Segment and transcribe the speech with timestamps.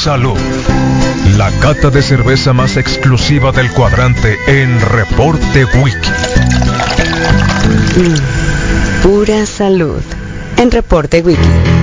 [0.00, 0.38] salud.
[1.36, 6.10] La cata de cerveza más exclusiva del cuadrante en Reporte Wiki.
[9.02, 10.00] Pura salud.
[10.56, 11.79] En Reporte Wiki.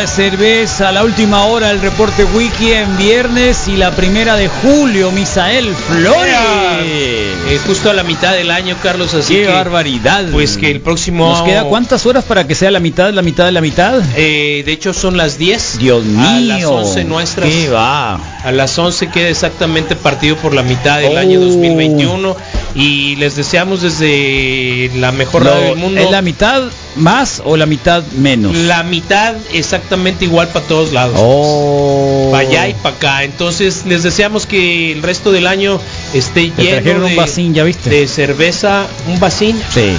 [0.00, 5.10] De cerveza, la última hora el reporte wiki en viernes y la primera de julio,
[5.12, 6.34] Misael Flores.
[6.82, 10.24] Eh, justo a la mitad del año, Carlos, así Qué que barbaridad.
[10.32, 13.44] pues que el próximo ¿Nos queda cuántas horas para que sea la mitad, la mitad
[13.44, 14.00] de la mitad?
[14.16, 15.78] Eh, de hecho son las 10.
[15.78, 16.70] Dios A las mío.
[16.72, 17.48] 11 nuestras.
[17.48, 18.14] ¿Qué va?
[18.42, 21.18] A las 11 queda exactamente partido por la mitad del Oh.
[21.18, 22.36] año 2021
[22.74, 26.62] y les deseamos desde la mejor radio del mundo ¿Es la mitad
[26.96, 28.54] más o la mitad menos?
[28.54, 31.16] la mitad exactamente igual para todos lados.
[31.18, 32.28] Oh.
[32.32, 33.24] Para allá y para acá.
[33.24, 35.80] Entonces les deseamos que el resto del año
[36.14, 37.90] esté Te lleno de, un vasín, ¿ya viste?
[37.90, 39.60] de cerveza, un vasín.
[39.72, 39.92] Sí.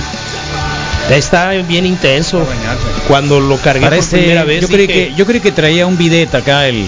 [1.09, 2.46] Está bien intenso.
[3.07, 5.85] Cuando lo cargué Parece, por primera vez yo creí dije, que yo creí que traía
[5.85, 6.85] un bidet acá el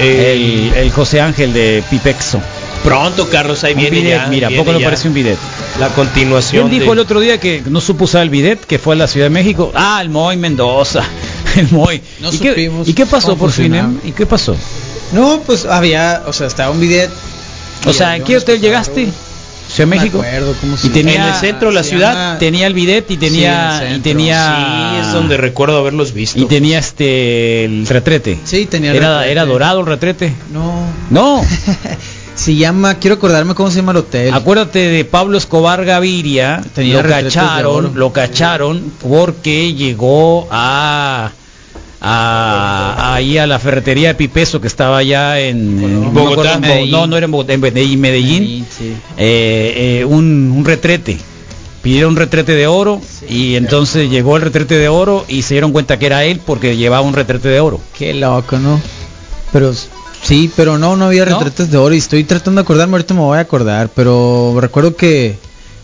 [0.00, 2.40] eh, el, el José Ángel de Pipexo.
[2.84, 5.38] Pronto Carlos ahí Un viene bidet, ya, mira, viene poco no ya parece un bidet.
[5.80, 6.68] la continuación.
[6.68, 8.98] ¿Quién dijo de- el otro día que no supo usar el bidet, que fue a
[8.98, 9.72] la Ciudad de México?
[9.74, 11.02] Ah, el Moy Mendoza.
[11.56, 12.00] El Moy.
[12.20, 13.74] No ¿Y, qué, supimos ¿Y qué pasó por fin?
[13.74, 13.84] eh?
[14.04, 14.56] ¿Y qué pasó?
[15.12, 17.10] No, pues había, o sea, estaba un bidet.
[17.86, 19.06] O sea, ¿en qué hotel llegaste?
[19.68, 20.18] Ciudad de No México.
[20.18, 22.12] acuerdo cómo se y tenía, En el centro de la ciudad.
[22.12, 26.38] llama- tenía el bidet y tenía Sí, y tenía Sí, es donde recuerdo haberlos visto.
[26.40, 28.38] y tenía este el retrete.
[28.44, 29.32] Sí, tenía el Era, retrete.
[29.32, 30.32] era dorado el retrete.
[30.52, 30.86] No.
[31.10, 31.40] No.
[32.34, 34.34] se llama, quiero acordarme cómo se llama el hotel.
[34.34, 41.30] Acuérdate de Pablo Escobar Gaviria, Tenía lo cacharon, lo cacharon porque llegó a,
[42.00, 46.54] a ahí a la ferretería de Pipeso que estaba allá en, en- no me Bogotá,
[46.56, 48.94] acuerdo, no, no era en Bogotá, en Medellín, Medellín, sí.
[49.16, 51.18] eh, eh, un, un retrete.
[51.82, 55.70] Pidieron un retrete de oro y entonces llegó el retrete de oro y se dieron
[55.70, 57.78] cuenta que era él porque llevaba un retrete de oro.
[57.96, 58.80] Qué loco, ¿no?
[59.52, 59.70] Pero
[60.24, 61.38] sí, pero no, no había ¿No?
[61.38, 64.96] retretes de oro y estoy tratando de acordarme, ahorita me voy a acordar, pero recuerdo
[64.96, 65.36] que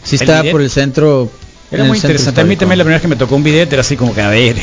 [0.02, 0.52] sí ¿El estaba bidet?
[0.52, 1.30] por el centro.
[1.72, 2.40] Era muy interesante.
[2.40, 4.20] A mí también la primera vez que me tocó un video era así como que
[4.20, 4.56] a ver.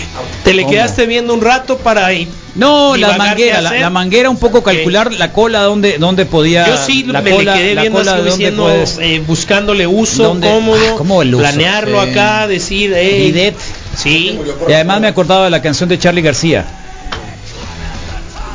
[0.43, 0.73] Te le ¿Cómo?
[0.73, 2.27] quedaste viendo un rato para ir.
[2.55, 6.67] No, la manguera, la, manguera un poco calcular la cola donde donde podía.
[6.67, 8.97] Yo sí la me cola, le quedé la viendo cola así de dónde diciendo, puedes-
[8.99, 10.49] eh, buscándole uso ¿Dónde?
[10.49, 11.43] cómodo, Ah, ¿cómo el uso?
[11.43, 12.09] planearlo Sí.
[12.09, 13.55] acá, decir, eh, bidet.
[13.95, 14.37] Sí.
[14.67, 16.65] Y además me acordaba de la canción de Charlie García.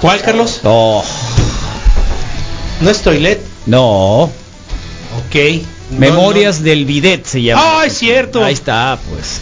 [0.03, 0.61] ¿Cuál, Carlos?
[0.65, 1.03] No,
[2.81, 3.41] No es toilet.
[3.67, 4.25] no.
[4.25, 5.37] Ok.
[5.93, 7.63] No, Memorias del bidet se llama.
[7.83, 8.43] Ah, es cierto.
[8.45, 9.41] Ahí está, pues.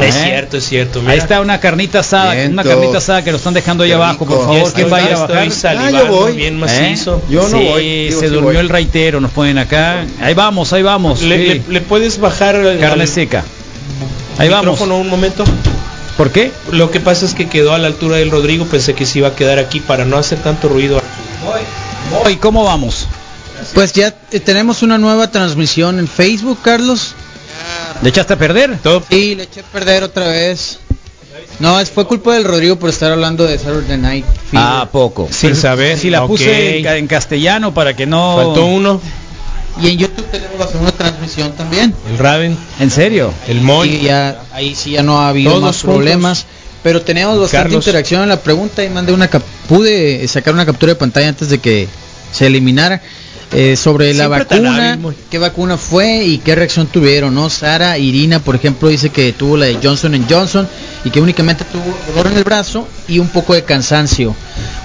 [0.00, 0.20] Es ¿Eh?
[0.24, 1.00] cierto, es cierto.
[1.00, 1.12] mira.
[1.12, 2.52] Ahí está una carnita asada, Viento.
[2.52, 4.66] una carnita asada que lo están dejando ahí abajo, por favor.
[4.68, 5.50] Ya ¿Quién va a ir a estoy bajar?
[5.52, 6.32] salivando Ah, yo voy.
[6.36, 6.58] bien ¿Eh?
[6.58, 7.22] macizo.
[7.28, 8.56] Yo no Sí, voy, digo, se sí durmió voy.
[8.60, 10.04] el raitero, nos ponen acá.
[10.22, 11.20] Ahí vamos, ahí vamos.
[11.22, 11.62] Le, sí.
[11.66, 13.44] le- le puedes bajar Carne al seca.
[14.38, 14.80] Ahí vamos.
[14.80, 15.44] un momento?
[16.18, 16.50] ¿Por qué?
[16.72, 19.28] Lo que pasa es que quedó a la altura del Rodrigo, pensé que se iba
[19.28, 21.00] a quedar aquí para no hacer tanto ruido.
[22.24, 23.06] Hoy, ¿cómo vamos?
[23.72, 27.14] Pues ya eh, tenemos una nueva transmisión en Facebook, Carlos.
[28.02, 28.78] ¿Le echaste a perder?
[28.82, 30.80] Todo Sí, le eché a perder otra vez.
[31.60, 34.66] No, es, fue culpa del Rodrigo por estar hablando de Saturday Night Fever.
[34.66, 35.28] Ah, poco.
[35.30, 35.98] Sin saber.
[35.98, 38.36] Si la puse en castellano para que no...
[38.36, 39.00] faltó uno,
[39.80, 41.94] Y en YouTube tenemos la segunda transmisión también.
[42.10, 43.32] el Raven, ¿En serio?
[43.46, 43.88] el Moy.
[43.96, 45.94] Y ya ahí sí ya no ha habido Todos más juntos.
[45.96, 46.46] problemas.
[46.82, 47.86] Pero teníamos bastante Carlos.
[47.86, 49.28] interacción en la pregunta y mandé una
[49.68, 51.88] pude sacar una captura de pantalla antes de que
[52.32, 53.02] se eliminara
[53.52, 55.14] eh, sobre la Siempre vacuna, muy.
[55.30, 57.48] qué vacuna fue y qué reacción tuvieron, ¿no?
[57.50, 60.68] Sara Irina, por ejemplo, dice que tuvo la de Johnson Johnson
[61.04, 61.84] y que únicamente tuvo
[62.14, 64.34] dolor en el brazo y un poco de cansancio.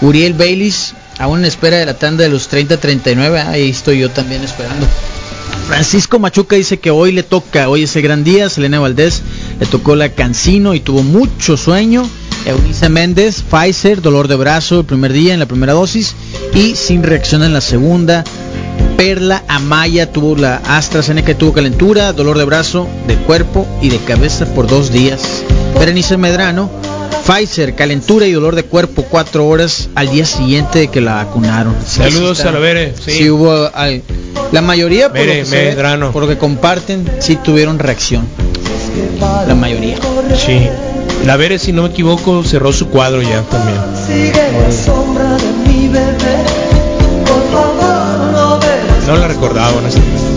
[0.01, 4.43] Uriel Baylis, aún en espera de la tanda de los 30-39, ahí estoy yo también
[4.43, 4.87] esperando.
[5.67, 9.21] Francisco Machuca dice que hoy le toca, hoy es el gran día, Selena Valdés
[9.59, 12.07] le tocó la Cancino y tuvo mucho sueño.
[12.45, 16.13] Eunice Méndez, Pfizer, dolor de brazo el primer día en la primera dosis
[16.53, 18.25] y sin reacción en la segunda.
[18.97, 24.45] Perla Amaya tuvo la AstraZeneca tuvo calentura, dolor de brazo, de cuerpo y de cabeza
[24.53, 25.43] por dos días.
[25.79, 26.69] Berenice Medrano,
[27.25, 31.75] Pfizer, calentura y dolor de cuerpo cuatro horas al día siguiente de que la vacunaron.
[31.85, 33.11] Saludos a la Bere, sí.
[33.11, 34.03] Sí, hubo ay,
[34.51, 38.27] la mayoría por, Bere lo ve, por lo que comparten sí tuvieron reacción.
[39.47, 39.97] La mayoría.
[40.35, 40.67] Sí.
[41.25, 43.77] La Bere, si no me equivoco, cerró su cuadro ya también.
[49.07, 50.32] No la recordaba, honestamente.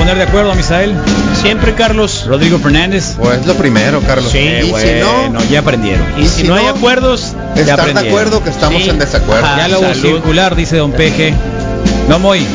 [0.00, 0.94] Poner de acuerdo, Misael.
[1.42, 2.24] Siempre, Carlos.
[2.26, 3.16] Rodrigo Fernández.
[3.18, 4.32] Pues lo primero, Carlos.
[4.32, 6.06] Sí, y si Bueno, no, ya aprendieron.
[6.18, 8.88] Y si, no hay acuerdos, ya estar de acuerdo que estamos Sí.
[8.88, 9.46] en desacuerdo.
[9.46, 9.92] Salud.
[10.00, 11.34] circular, dice Don Peje.
[12.08, 12.46] No, Moy.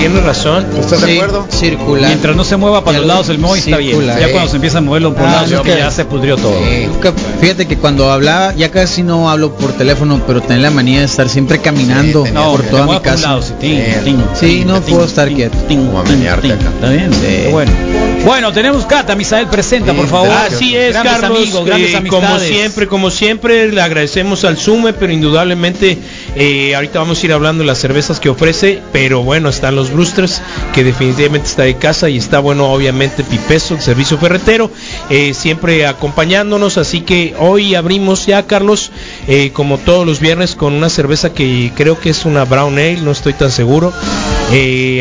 [0.00, 0.66] Tienes razón.
[0.78, 1.46] ¿Estás de acuerdo?
[1.50, 2.08] Circular.
[2.08, 4.00] Mientras no se mueva para Ya los lo- lados el Moy está bien.
[4.06, 4.32] Ya Sí.
[4.32, 6.58] cuando se empieza a moverlo por Ah, lados que ya se pudrió todo.
[6.58, 6.86] Sí.
[6.86, 11.00] Nunca- Fíjate que cuando hablaba, ya casi no hablo por teléfono, pero tenía la manía
[11.00, 13.28] de estar siempre caminando Sí, No, por toda mi casa.
[13.28, 15.56] lado, sí, no puedo estar quieto.
[15.58, 17.50] Está bien, Sí.
[17.50, 17.72] bueno.
[18.24, 20.28] Bueno, tenemos Cata, Misael presenta, Sí, por favor.
[20.28, 20.54] gracias.
[20.54, 21.38] Así es, grandes Carlos.
[21.38, 22.28] amigos, grandes eh, amistades.
[22.28, 25.96] como siempre, como siempre, le agradecemos al Sume, pero indudablemente
[26.36, 29.92] eh, ahorita vamos a ir hablando de las cervezas que ofrece, pero bueno, están los
[29.92, 30.40] Brewsters,
[30.72, 34.70] que definitivamente está de casa y está bueno, obviamente, Pipeso, el servicio ferretero,
[35.10, 38.90] eh, siempre acompañándonos, así que hoy abrimos ya, Carlos,
[39.28, 42.98] eh, como todos los viernes, con una cerveza que creo que es una Brown Ale,
[43.00, 43.92] no estoy tan seguro,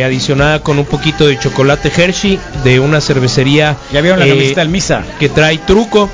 [0.05, 5.03] adicionada con un poquito de chocolate Hershey, de una cervecería Ya vieron la del Misa.
[5.19, 6.09] que trae truco,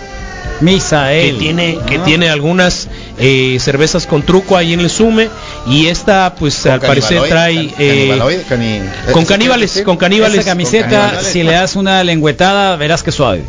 [0.60, 1.38] que Misael.
[1.38, 2.04] tiene que Ah.
[2.06, 5.30] tiene algunas eh, cervezas con truco ahí en el Sume
[5.68, 8.18] y esta pues Con al parecer trae can- eh,
[8.50, 8.82] cani-
[9.12, 10.40] con ¿eso caníbales, con caníbales.
[10.40, 11.28] Esa camiseta, Con caníbales.
[11.32, 13.44] si le das una lengüetada, verás que suave.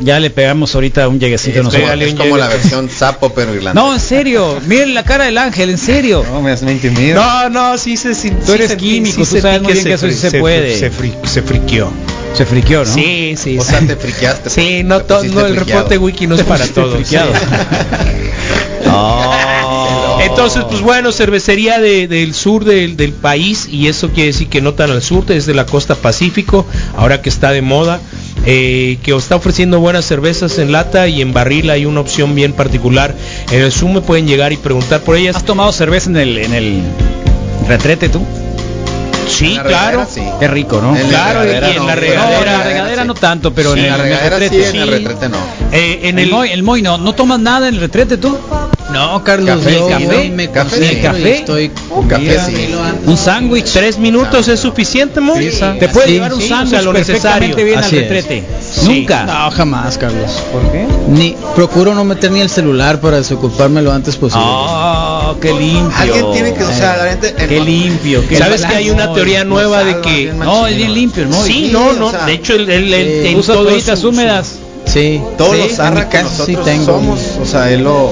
[0.00, 1.88] Ya le pegamos ahorita un lleguecito Es, nosotros.
[1.88, 3.74] como, es un como la versión sapo pero irlandés.
[3.80, 4.58] No, en serio.
[4.66, 6.24] Miren la cara del ángel, en serio.
[6.28, 7.14] no me, me intimida.
[7.14, 10.08] No, no, sí se sí, Tú eres químico, tú sentí sabes muy bien que eso
[10.08, 10.76] sí se puede.
[10.76, 11.92] Se, fri- se friqueó.
[12.34, 12.92] Se friqueó, ¿no?
[12.92, 13.58] Sí, sí.
[13.58, 13.70] O sí.
[13.70, 14.50] sea, te friqueaste.
[14.50, 15.54] Sí, no, Te no el friqueado.
[15.82, 16.98] reporte wiki no es para todos.
[20.14, 20.18] Oh.
[20.20, 24.60] Entonces, pues bueno, cervecería de- del sur del, del país y eso quiere decir que
[24.60, 28.00] no tan al sur, desde la costa Pacífico, ahora que está de moda,
[28.44, 32.34] eh, que os está ofreciendo buenas cervezas en lata y en barril hay una opción
[32.34, 33.14] bien particular.
[33.50, 35.36] En el Zoom me pueden llegar y preguntar por ellas.
[35.36, 36.82] ¿Has tomado cerveza en el, en el
[37.68, 38.20] retrete tú?
[39.28, 40.06] Sí, claro.
[40.10, 40.22] sí.
[40.40, 40.94] Qué rico, ¿no?
[40.96, 43.08] En la Claro, y regadera en no, la regadera- No, en la regadera sí.
[43.08, 44.68] no tanto, pero en, en el, la en el regadera sí, retrete.
[44.76, 45.36] en el retrete no.
[45.72, 48.36] Eh, en El el Moy no, ¿no tomas nada en el retrete tú?
[48.92, 51.36] No, Carlos, Café, yo café, me café, café.
[51.38, 53.08] estoy Un café lo antes.
[53.08, 53.72] Un sándwich.
[53.72, 55.50] tres minutos es suficiente, Moy.
[55.50, 55.60] Sí.
[55.80, 57.64] Te puede Sí, llevar un sí, sándwich o sea, lo perfectamente necesario.
[57.66, 58.10] bien Así al es.
[58.10, 58.44] retrete.
[58.60, 58.98] Sí.
[59.00, 59.24] Nunca.
[59.24, 60.30] No, jamás, Carlos.
[60.52, 60.86] ¿Por qué?
[61.08, 64.44] Ni procuro no meter ni el celular para desocupármelo lo antes posible.
[64.46, 65.90] Oh, qué limpio.
[65.96, 67.34] Alguien tiene que, o sea, la gente.
[67.34, 68.26] Qué limpio.
[68.28, 71.46] Qué ¿Sabes que hay una teoría no nueva de que No, es bien limpio Moy.
[71.46, 72.10] Sí, Sí, no, o no.
[72.10, 72.64] sea, de hecho, sí.
[72.68, 74.56] en Usa toallitas húmedas.
[74.84, 75.20] Sí.
[75.38, 76.84] Todos sí, los casa sí tengo.
[76.86, 78.10] somos, o sea, él lo,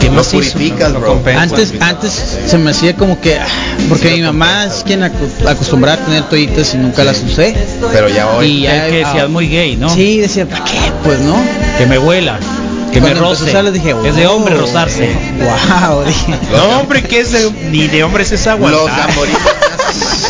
[0.00, 0.52] ¿Qué lo más hizo?
[0.52, 1.22] purificas, bro.
[1.36, 3.46] Antes, antes se me hacía como que ah,
[3.88, 7.54] porque mi mamá es quien acostumbraba a tener toallitas y nunca las usé.
[7.92, 8.46] Pero ya hoy.
[8.46, 9.88] Y ya Es que decías ah, muy gay, ¿no?
[9.90, 10.78] Sí, decía, ¿para qué?
[11.02, 11.36] Pues no.
[11.78, 12.38] Que me huela.
[12.92, 13.70] Que Cuando me roce.
[13.72, 15.10] dije, es de hombre rozarse.
[15.38, 16.34] Wow, dije.
[16.52, 18.60] No, hombre, que es de, ni de hombres es los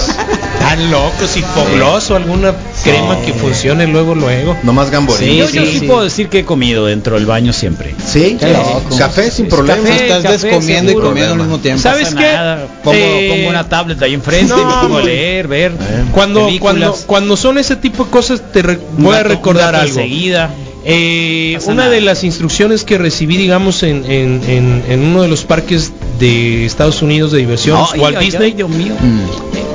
[0.75, 0.85] aguantar.
[0.85, 0.85] gamborinos.
[0.85, 4.57] Tan locos, hipogloso, alguna crema que funcione luego, luego.
[4.63, 5.37] No más gamborinos.
[5.37, 5.87] yo Sí, yo sí, sí.
[5.87, 7.95] puedo decir que he comido dentro del baño siempre.
[8.05, 8.83] Sí, Qué loco.
[8.99, 9.83] café sin problema.
[9.83, 11.83] café, Estás café, descomiendo y comiendo al mismo tiempo.
[11.83, 12.67] ¿Sabes pasa qué?
[12.83, 15.73] Pongo, Eh, pongo una tablet ahí enfrente y no, me pongo a leer, ver.
[16.13, 16.61] Cuando, películas.
[16.61, 18.63] cuando, cuando son ese tipo de cosas, te
[18.99, 19.99] voy a recordar algo.
[20.01, 20.51] enseguida.
[20.87, 21.89] Eh, una nada.
[21.91, 26.67] de las instrucciones que recibí, digamos, en, en- en- en uno de los parques de
[26.67, 28.51] Estados Unidos de diversión, Ay, Walt ay, Disney.
[28.51, 28.93] ay, Dios mío.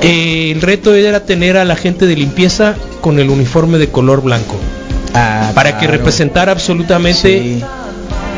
[0.01, 4.21] Eh, el reto era tener a la gente de limpieza con el uniforme de color
[4.21, 4.55] blanco
[5.13, 7.63] Ah, para que representara absolutamente Sí.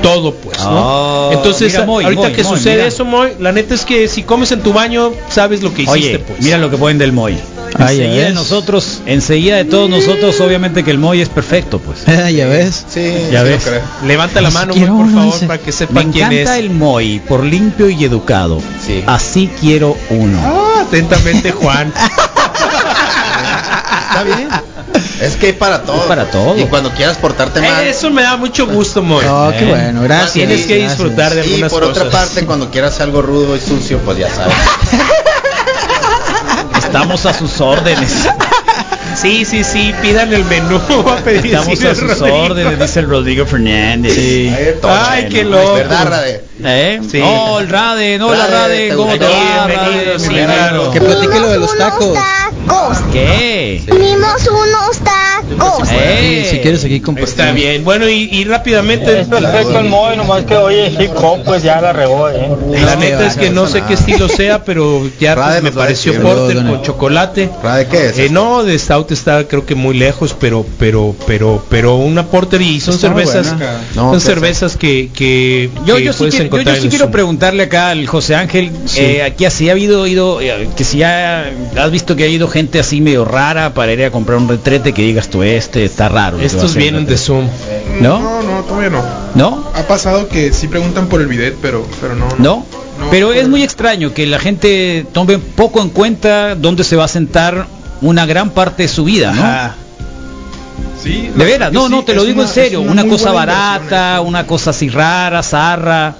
[0.02, 1.30] todo pues ¿no?
[1.30, 2.88] Ah, entonces mira, Moy, ahorita Moy, que Moy, sucede mira.
[2.88, 6.08] eso Moy la neta es que si comes en tu baño sabes lo que hiciste
[6.16, 7.38] Oye, pues mira lo que ponen del Moy.
[7.82, 12.06] Ah, enseguida de nosotros, enseguida de todos nosotros, obviamente que el Moy es perfecto, pues.
[12.34, 12.86] ya ves.
[12.90, 13.64] Sí, Ya sí ves.
[14.06, 17.20] levanta la mano Moy, por favor para que Me sepan quién es encanta el Moy
[17.28, 18.60] por limpio y educado.
[18.86, 19.04] Sí.
[19.08, 20.40] Así quiero uno.
[20.44, 21.92] Ah, atentamente Juan
[24.12, 24.50] Está bien.
[25.22, 25.98] Es que hay para todo.
[25.98, 26.58] Es para todo.
[26.58, 27.84] Y cuando quieras portarte mal.
[27.84, 29.70] Eh, eso me da mucho gusto Moy Oh, qué Eh.
[29.70, 30.34] bueno, gracias.
[30.34, 30.98] Tienes que gracias.
[30.98, 32.20] disfrutar de y algunas por otra cosas.
[32.28, 34.54] parte, cuando quieras algo rudo y sucio, pues ya sabes.
[36.92, 38.28] Estamos a sus órdenes.
[39.16, 40.76] sí sí sí pidan el menú
[41.10, 42.38] a pedir Estamos sí, a sus Rodrigo.
[42.38, 44.14] órdenes, dice el Rodrigo Fernández.
[44.18, 45.74] Ay, todo Ay, qué loco.
[45.76, 46.44] ¿Verdad, Rade?
[46.64, 47.00] ¿Eh?
[47.10, 47.20] Sí.
[47.20, 50.20] No, el Rade, no, la Rade, ¿cómo te va, Rade?
[50.20, 50.92] sí, claro.
[50.92, 52.18] Que platique lo de los tacos.
[53.12, 53.84] ¿Qué?
[53.92, 55.90] Unimos unos tacos.
[55.92, 56.48] Eh.
[56.50, 57.30] Si quieres aquí compartir.
[57.30, 61.64] Está bien, bueno y, y rápidamente perfecto el Moy, nomás que oye hip hop pues
[61.64, 62.50] ya la regó, eh.
[62.84, 66.22] La neta es que no sé qué estilo sea, pero ya pues, Rade me pareció
[66.22, 67.50] porter con chocolate.
[67.64, 68.20] ¿Rade qué es?
[68.20, 72.62] Eh, no, de Stout está creo que muy lejos, pero pero pero pero una porter
[72.62, 73.56] y son Está cervezas
[73.94, 77.64] son qué cervezas que que, Yo, que yo sí, yo- encontrar yo sí quiero preguntarle
[77.64, 81.46] acá al José Ángel, eh, aquí así ha habido ido, eh, que si ha,
[81.78, 84.94] has visto que ha ido gente así medio rara para ir a comprar un retrete
[84.94, 86.40] que digas tú este está raro.
[86.40, 87.22] Estos vienen de retrete".
[87.24, 87.48] Zoom.
[88.02, 88.20] ¿No?
[88.20, 89.04] No, no, todavía no.
[89.36, 89.68] ¿No?
[89.76, 92.28] Ha pasado que sí preguntan por el bidet, pero, pero no.
[92.38, 92.66] ¿No?
[93.00, 97.06] No, Pero es muy extraño que la gente tome poco en cuenta dónde se va
[97.06, 97.66] a sentar
[98.02, 99.42] una gran parte de su vida, ¿no?
[99.44, 99.76] Ajá.
[101.02, 104.46] Sí, De veras, verdad no, no, te lo digo en serio, una cosa barata, una
[104.46, 106.16] cosa así rara, zarra.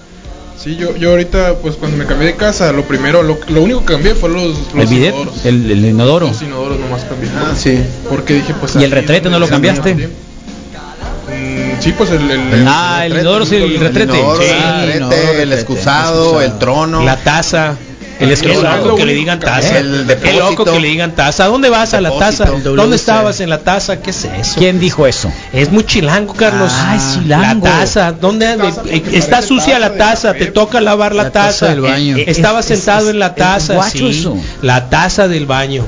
[0.64, 3.80] Sí, yo, yo ahorita, pues cuando me cambié de casa, lo primero, lo, lo único
[3.84, 5.46] que cambié fue los, El los bidet, inodoros.
[5.46, 6.28] el, el inodoro.
[6.28, 7.30] Los inodoros nomás cambié.
[7.36, 7.80] Ah, sí.
[8.10, 8.76] Porque dije, pues.
[8.76, 9.96] ¿Y el retrete no lo cambiaste?
[9.96, 12.30] Mm, sí, pues el.
[12.30, 14.14] el, Ah, el inodoro sí, el retrete.
[14.18, 16.42] inodoro, Sí, el inodoro, retrete, el retrete, excusado, excusado.
[16.42, 17.04] el trono.
[17.04, 17.76] La taza.
[18.22, 19.78] El loco que le digan taza.
[19.80, 20.50] El Qué depósito.
[20.50, 21.46] loco que le digan taza.
[21.46, 22.10] ¿A dónde vas a la?
[22.10, 24.02] El ¿Dónde estabas en la taza?
[24.02, 24.56] ¿Qué es eso?
[24.58, 25.32] ¿Quién dijo eso?
[25.54, 26.72] Es muy chilango, Carlos.
[26.76, 27.66] Ay, chilango.
[27.66, 30.34] La taza, ¿dónde Taza eh, está sucia la taza de taza?
[30.34, 30.46] café.
[30.46, 32.18] Te toca lavar la, La taza del baño.
[32.18, 34.10] Eh, Estaba Es- sentado es- en la es taza, guacho sí.
[34.10, 34.38] eso.
[34.62, 35.86] La taza del baño.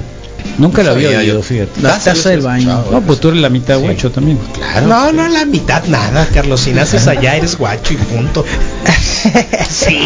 [0.58, 1.42] Nunca la había oído, yo.
[1.42, 1.82] fíjate.
[1.82, 2.86] La Taza, taza del baño.
[2.92, 4.38] No, pues tú eres la mitad guacho también.
[4.54, 4.88] Claro.
[4.88, 6.62] No, no, la mitad nada, Carlos.
[6.62, 8.46] Si naces allá eres guacho y punto.
[9.70, 9.98] Sí,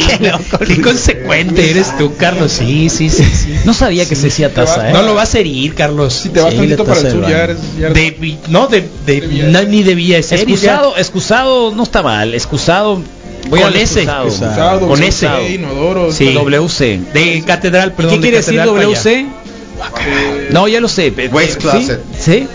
[0.65, 2.51] qué consecuente eres tú, Carlos.
[2.51, 3.55] Sí, sí, sí, sí.
[3.65, 4.93] No sabía que se decía taza, ¿eh?
[4.93, 6.13] No lo vas a herir, Carlos.
[6.13, 7.37] Si te vas Sí, tantito para el sur, ya baño.
[7.37, 7.57] eres.
[7.79, 9.45] Ya eres- De, no, de, de- Debía.
[9.47, 10.39] no, ni debía ser.
[10.39, 12.33] Excusado, excusado no está mal.
[12.33, 13.01] Excusado.
[13.49, 13.75] Voy Con.
[13.75, 15.27] Excusado, Con ese.
[15.53, 16.11] inodoro.
[16.11, 16.33] Sí.
[16.33, 16.99] WC.
[17.13, 18.15] De catedral, perdón.
[18.15, 18.61] ¿Qué quiere decir.
[18.61, 19.25] WC?
[20.51, 21.13] No, ya lo sé.
[21.31, 22.01] Waste closet.
[22.19, 22.47] ¿Sí?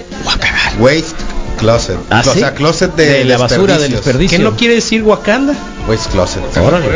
[0.78, 1.14] Waste
[1.58, 1.96] closet.
[2.10, 4.04] ¿Ah, o sea, closet de, De la basura, del desperdicios.
[4.04, 4.38] desperdicio.
[4.38, 5.54] ¿Qué no quiere decir Wakanda?
[5.88, 6.42] Waste closet.
[6.56, 6.86] Órale.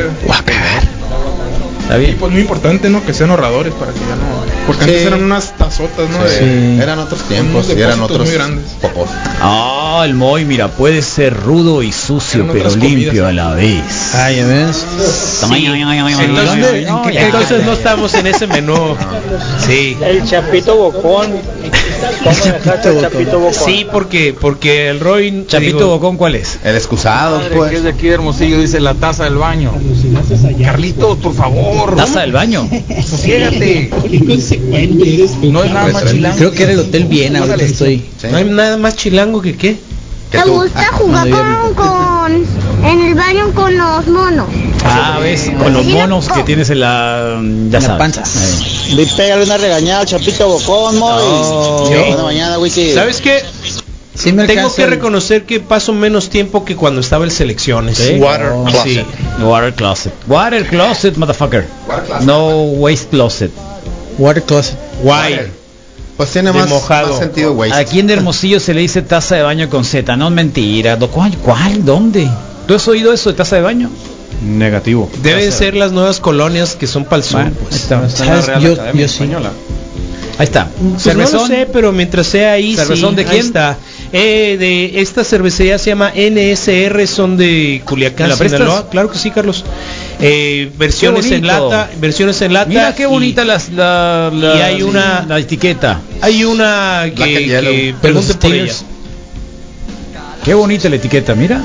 [1.86, 2.16] Está Y bien.
[2.18, 3.04] pues muy importante, ¿no?
[3.04, 4.66] Que sean ahorradores para que ya no.
[4.66, 4.90] Porque Sí.
[4.90, 6.18] antes eran unas tazotas, ¿no?
[6.28, 6.44] Sí.
[6.44, 8.64] De- Eran otros tiempos y eran otros muy grandes.
[8.82, 9.08] popos.
[9.40, 13.28] Ah, el Moy, mira, puede ser rudo y sucio, Eran pero limpio comidas.
[13.28, 13.82] a la vez.
[14.14, 14.14] Ves.
[15.44, 18.96] Ay, ay, Entonces, no estamos en ese menú.
[19.66, 19.96] Sí.
[20.02, 21.32] El Chapito Bocón.
[22.22, 23.54] ¿Cómo dejaste el Chapito Bocón?
[23.64, 26.58] Sí, porque porque el Roy Chapito digo, Bocón, ¿cuál es?
[26.64, 27.70] El excusado, pues.
[27.70, 29.72] que es de aquí de Hermosillo, dice la taza del baño.
[30.64, 31.75] Carlitos, por favor.
[31.96, 32.68] Taza del baño.
[35.42, 36.36] No es nada más chilango.
[36.36, 38.04] Creo que era el Hotel Viena, ahorita estoy.
[38.20, 38.26] Sí.
[38.30, 39.76] no hay nada más chilango que qué.
[40.30, 40.52] Tú.
[40.52, 42.46] gusta jugar cuando con, con
[42.84, 44.46] en el baño con los monos.
[44.84, 47.40] Ah, ves, con los monos que tienes en la...
[47.70, 47.98] Ya la sabes.
[47.98, 48.22] panza.
[49.16, 51.22] Pégale una regañada al Chapito Bocón, Moy.
[51.22, 51.88] Oh.
[51.88, 52.92] Buena mañana, Wiki.
[52.92, 53.42] ¿Sabes qué?
[54.16, 57.98] Sí me Tengo que el- reconocer que paso menos tiempo que cuando estaba en selecciones.
[57.98, 58.14] ¿Sí?
[58.18, 58.84] Water Oh, closet.
[59.06, 59.42] Sí.
[59.42, 60.12] Water closet.
[60.26, 61.66] Water closet, motherfucker.
[62.24, 63.50] No waste closet.
[64.18, 64.76] Water closet.
[65.02, 65.40] Guay.
[66.16, 67.10] Pues tiene más, mojado.
[67.10, 67.74] más sentido waste.
[67.76, 70.16] Aquí en Hermosillo se le dice taza de baño con Z.
[70.16, 70.98] No es mentira.
[70.98, 71.36] ¿Cuál?
[71.38, 71.84] ¿Cuál?
[71.84, 72.26] ¿Dónde?
[72.66, 73.90] ¿Tú has oído eso de taza de baño?
[74.42, 75.10] Negativo.
[75.22, 77.40] Deben ser las nuevas colonias que son para el sur.
[77.42, 77.82] Bueno, ahí pues.
[77.82, 78.08] está.
[78.08, 78.46] ¿Sabes?
[78.62, 79.24] Yo, yo sí.
[80.38, 80.68] Ahí está.
[80.68, 81.48] Pues no lo Cervezón.
[81.48, 83.46] sé, pero mientras sea ahí, ¿Cervezón sí, de ahí quién?
[83.46, 83.76] está.
[84.12, 88.48] Eh, de esta cervecería se llama NSR, son de Culiacán, ¿Me la?
[88.50, 88.88] Sinaloa.
[88.90, 89.64] Claro que sí, Carlos.
[90.20, 92.68] Eh, versiones en lata, versiones en lata.
[92.68, 96.00] Mira qué y bonita las- la, la- y hay una- la etiqueta.
[96.20, 98.72] Hay una que, que pregunten por ella.
[100.44, 101.60] Qué bonita la etiqueta, mira.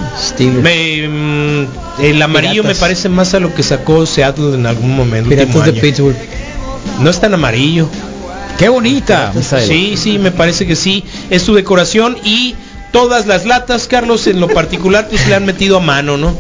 [0.63, 1.67] Me, mm,
[2.01, 2.77] el amarillo Piratas.
[2.77, 5.29] me parece más a lo que sacó Seattle en algún momento.
[5.29, 5.81] Piratas de año.
[5.81, 6.15] Pittsburgh.
[6.99, 7.87] No es tan amarillo.
[8.61, 9.33] Qué bonita.
[9.67, 11.03] Sí, sí, me parece que sí.
[11.31, 12.53] Es su decoración y
[12.91, 16.35] todas las latas, Carlos, en lo particular, pues le han metido a mano, ¿no?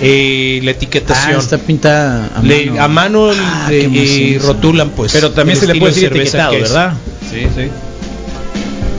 [0.00, 1.40] Eh, la Ah, etiquetación.
[1.40, 2.82] está pintada a Le- mano.
[2.84, 5.12] a mano Ah, le- eh, rotulan, pues.
[5.12, 6.58] Pero también se le puede de decir etiquetado, que.
[6.60, 6.92] ¿verdad?
[7.28, 7.68] Sí, sí.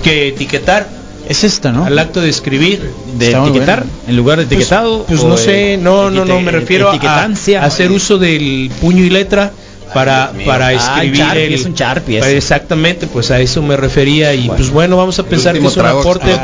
[0.03, 0.87] Que etiquetar
[1.29, 1.85] Es esta, ¿no?
[1.85, 2.81] al acto de escribir.
[3.17, 3.93] De Está etiquetar, bueno.
[4.09, 5.05] en lugar de etiquetado.
[5.05, 9.51] Pues no sé, no, no, no, me refiero a hacer uso del puño y letra
[9.93, 12.37] para, para Ah, escribir el- es un Sharpie, para- ese.
[12.37, 15.85] exactamente, pues a eso me refería y pues bueno, vamos a pensar que es un
[15.85, 16.37] aporte,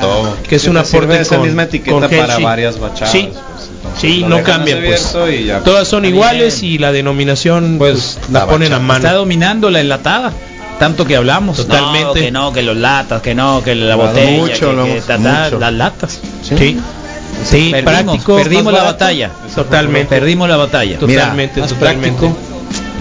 [0.47, 3.99] que es un aporte esa con, misma etiqueta con para varias bachadas, Sí, pues, entonces,
[4.01, 5.15] sí, no cambian pues.
[5.45, 5.59] ya.
[5.59, 6.73] Todas son iguales bien.
[6.73, 9.03] y la denominación pues, Pues, la la ponen a mano.
[9.05, 10.31] Está dominando la enlatada.
[10.79, 11.57] Tanto que hablamos.
[11.57, 12.07] Totalmente.
[12.07, 14.91] No, que no, que los latas, que no, que la botella, mucho, que, lo que
[14.93, 15.59] hemos- ta, ta, mucho.
[15.59, 16.19] las latas.
[16.41, 16.77] Sí.
[17.45, 19.29] Sí, Perdimos, práctico, perdimos la batalla.
[19.53, 20.09] Totalmente.
[20.09, 20.97] Perdimos la batalla.
[20.97, 22.17] Totalmente, totalmente.
[22.17, 22.37] práctico.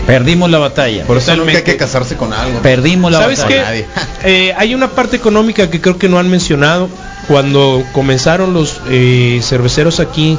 [0.06, 1.04] Perdimos la batalla.
[1.04, 2.60] Por eso nunca hay que casarse con algo.
[2.62, 3.56] Perdimos la ¿Sabes batalla.
[3.56, 3.62] qué?
[3.66, 3.86] Nadie.
[4.22, 6.88] Eh, hay una parte económica que creo que no han mencionado.
[7.26, 10.36] Cuando comenzaron los eh, cerveceros aquí,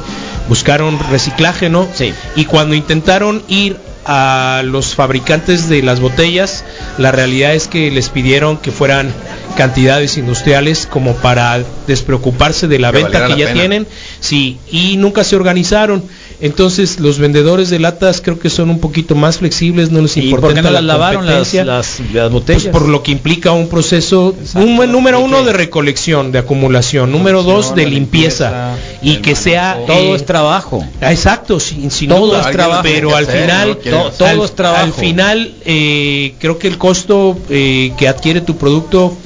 [0.48, 1.88] buscaron reciclaje, ¿no?
[1.94, 2.12] Sí.
[2.36, 6.64] Y cuando intentaron ir a los fabricantes de las botellas,
[6.98, 9.12] la realidad es que les pidieron que fueran
[9.56, 13.58] cantidades industriales como para despreocuparse de la Que venta que la ya pena.
[13.60, 13.86] tienen,
[14.20, 16.04] sí, y nunca se organizaron.
[16.42, 20.22] Entonces los vendedores de latas creo que son un poquito más flexibles, no les ¿Y
[20.24, 22.00] importa por qué no la las lavaron las, las
[22.32, 22.64] botellas?
[22.64, 27.44] Pues por lo que implica un proceso, un número uno de recolección, de acumulación, número
[27.44, 29.78] dos de limpieza, limpieza, y que sea.
[29.86, 30.84] Todo eh, es trabajo.
[31.00, 32.82] exacto, sin, sin Todo duda, es trabajo.
[32.82, 33.78] pero al hacer, final,
[34.18, 34.82] todo al, es trabajo.
[34.82, 39.16] al final eh, creo que el costo eh, que adquiere tu producto,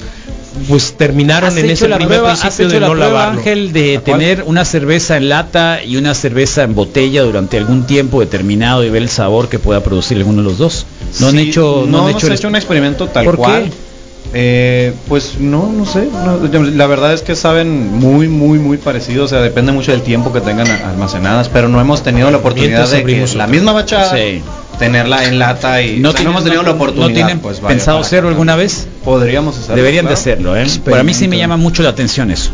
[0.67, 3.39] pues terminaron ¿Has en ese la primer prueba, principio de la no prueba, lavarlo.
[3.39, 8.19] Ángel, de tener una cerveza en lata y una cerveza en botella durante algún tiempo
[8.19, 10.85] determinado y ver el sabor que pueda producir alguno de los dos?
[11.19, 13.63] No han hecho, no, no, han hemos hecho, el- hecho un experimento tal ¿Por cual.
[13.65, 13.87] qué?
[14.33, 16.05] Eh, pues no, no sé.
[16.11, 19.23] no, la verdad es que saben muy, muy, muy parecido.
[19.23, 21.47] O sea, depende mucho del tiempo que tengan almacenadas.
[21.47, 24.41] Pero no hemos tenido la oportunidad de que la misma bachada Sí.
[24.79, 27.07] Tenerla en lata y no, o sea, tienen- no hemos tenido la oportunidad.
[27.09, 28.87] no tienen pues, vaya, pensado hacerlo alguna vez.
[29.03, 29.75] Podríamos hacerlo.
[29.75, 30.65] Deberían de hacerlo, ¿eh?
[30.85, 32.51] Para mí sí me llama mucho la atención eso.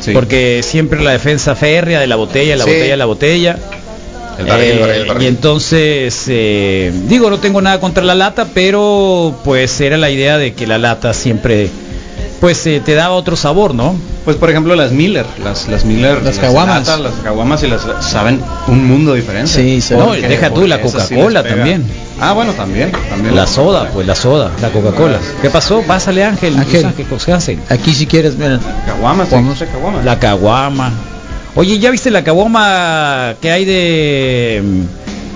[0.00, 0.12] Sí.
[0.12, 2.70] Porque siempre la defensa férrea de la botella, la Sí.
[2.70, 3.58] botella, la botella.
[4.38, 5.22] El barril, Eh, el barril, el barril.
[5.24, 10.38] Y entonces, eh, digo, no tengo nada contra la lata, pero pues era la idea
[10.38, 11.68] de que la lata siempre,
[12.40, 13.94] pues eh, te daba otro sabor, ¿no?
[14.24, 16.88] Pues por ejemplo las Miller, las, las Miller, Las caguamas.
[16.98, 19.50] las caguamas y las saben un mundo diferente.
[19.50, 19.94] Sí, sí.
[19.94, 21.84] No, deja tú la sí Coca-Cola también.
[22.18, 23.34] Ah, bueno, también, también.
[23.34, 25.18] La soda, pues la soda, la Coca-Cola.
[25.42, 25.82] ¿Qué pasó?
[25.82, 26.58] Pásale Ángel.
[26.58, 26.86] Ángel.
[26.94, 27.62] ¿Qué hacen?
[27.68, 28.58] Aquí si quieres, mira.
[28.86, 30.04] Caguamas, sí, caguamas.
[30.04, 30.92] La caguama.
[31.56, 34.62] Oye, ¿ya viste la caguama que hay de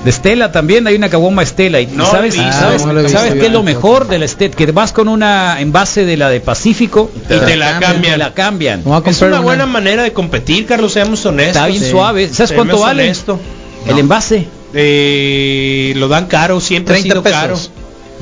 [0.05, 0.87] de Estela también?
[0.87, 3.47] Hay una caguama Estela y No sabes, Ah, no lo he visto ¿sabes yo qué
[3.47, 4.55] es lo mejor de la Estet?
[4.55, 8.13] Que vas con una envase de la de Pacífico y te la y cambian.
[8.13, 8.83] te la cambian.
[8.87, 9.41] A Es una una.
[9.41, 11.57] buena manera de competir, Carlos, seamos honestos.
[11.57, 11.91] Está bien Sí.
[11.91, 12.29] suave.
[12.33, 13.03] ¿Sabes Seamos cuánto vale?
[13.05, 13.39] honestos.
[13.87, 14.47] El envase.
[14.75, 17.71] Eh, lo dan caro, siempre ha 30 sido pesos.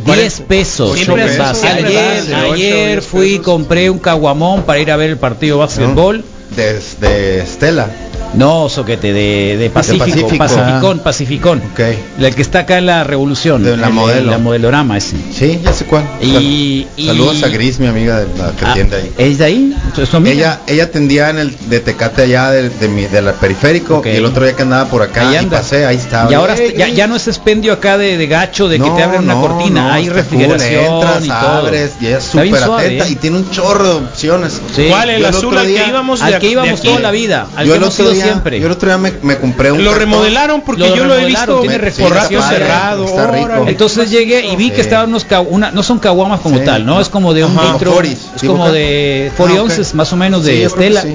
[0.05, 0.17] caro.
[0.17, 0.95] 10 pesos.
[0.95, 1.61] Siempre envase.
[1.61, 3.45] siempre Ayer, ayer fui y pesos.
[3.45, 6.25] compré un caguamón para ir a ver el partido de básquetbol.
[6.57, 7.89] De, de Estela.
[8.35, 10.39] No, soquete, de, de Pacífico, Pacífico.
[10.39, 11.63] Pacificón, Pacificón.
[11.73, 11.81] Ok.
[12.21, 13.63] El que está acá en la Revolución.
[13.63, 14.31] De la el- modelo.
[14.31, 15.17] La modelorama ese.
[15.33, 16.05] Sí, ya sé cuál.
[16.21, 19.13] Y- y- Saludos a Gris, mi amiga de la que Ah, atiende ahí.
[19.19, 19.77] ¿Es de ahí?
[19.97, 20.09] ¿Es?
[20.27, 24.09] Ella, ella atendía en el de Tecate allá de, de mi, de la periférico y
[24.11, 25.59] el otro día que andaba por acá Ahí y anda.
[25.59, 26.31] pasé, ahí estaba.
[26.31, 29.23] Y ahora ya, ya no es expendio acá de, de gacho, de que te abren
[29.25, 31.37] una no, cortina, no, hay refrigeración cool, entras, y todo.
[31.39, 33.11] abres y ella es súper atenta ¿eh?
[33.11, 34.61] y tiene un chorro de opciones.
[34.75, 34.87] Sí.
[34.89, 35.11] ¿Cuál?
[35.11, 37.73] El Yo azul al día- que íbamos Al que íbamos toda la vida, al yo
[37.73, 38.61] que el hemos otro ido día, siempre.
[38.61, 40.11] yo el otro día me, me compré un Lo cartón.
[40.11, 43.05] remodelaron porque Lo yo lo he visto tiene Sí, por está rato padre, cerrado.
[43.05, 43.45] está rico.
[43.45, 43.71] órale.
[43.71, 46.65] Entonces llegué y vi que estaban unos ca- una, no son caguamas como Sí.
[46.65, 47.01] tal, ¿no?
[47.01, 47.73] Es como de un Ajá.
[47.73, 51.03] litro, Foris, es como de 40 Ah, más o menos de Sí, Estela.
[51.03, 51.15] sí.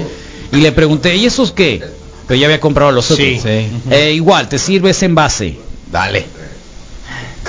[0.52, 1.82] Y le pregunté, ¿y esos qué?
[2.26, 3.26] Pero ya había comprado los otros.
[3.26, 3.68] Sí.
[3.90, 5.56] Eh, igual, te sirve ese envase.
[5.90, 6.26] Dale.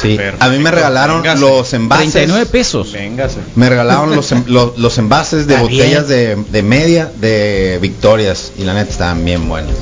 [0.01, 1.41] Sí, a mí me regalaron Véngase.
[1.41, 2.11] los envases.
[2.13, 2.91] 39 pesos.
[2.93, 3.39] Véngase.
[3.55, 8.53] Me regalaron los, en- los, los envases de Está botellas de, de media de Victorias
[8.57, 9.73] y la neta estaban bien buenos.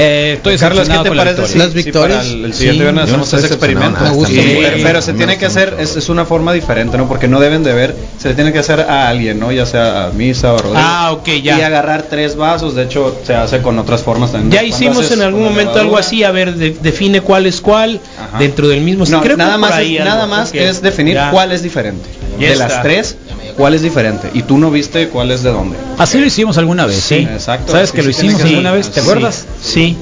[0.00, 2.18] Eh, estoy Carlos, ¿qué te la parece si, Las si victorias?
[2.24, 4.00] para el, el siguiente Sí, viernes no hacemos ese experimento?
[4.00, 4.32] Me gusta.
[4.32, 7.08] Sí, pero, se tiene me que hacer, es, es una forma diferente, ¿no?
[7.08, 9.50] Porque no deben de ver, se le tiene que hacer a alguien, ¿no?
[9.50, 10.80] Ya sea a Misa o a Rodrigo.
[10.80, 11.58] Ah, ok, ya.
[11.58, 14.52] Y agarrar tres vasos, de hecho se hace con otras formas también.
[14.52, 18.00] Ya hicimos haces en algún momento algo así, a ver, de- define cuál es cuál
[18.20, 18.38] Ajá.
[18.38, 19.04] dentro del mismo.
[19.08, 21.32] No, Creo nada más, ahí es, algo, nada más es definir Ya.
[21.32, 22.08] cuál es diferente.
[22.38, 22.68] Ya de está.
[22.68, 23.16] las tres,
[23.56, 25.76] cuál es diferente y tú no viste cuál es de dónde.
[25.98, 27.28] Así lo hicimos alguna vez, Sí, sí.
[27.32, 27.72] exacto.
[27.72, 28.88] ¿Sabes Sí, que lo hicimos alguna vez?
[28.90, 29.00] ¿Te Sí.
[29.00, 29.46] acuerdas?
[29.62, 29.96] Sí.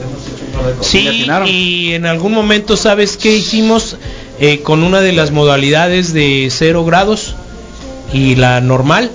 [0.81, 3.97] Sí, y en algún momento, ¿sabes qué hicimos?
[4.38, 7.35] Eh, con una de las modalidades de cero grados
[8.12, 9.11] y la normal.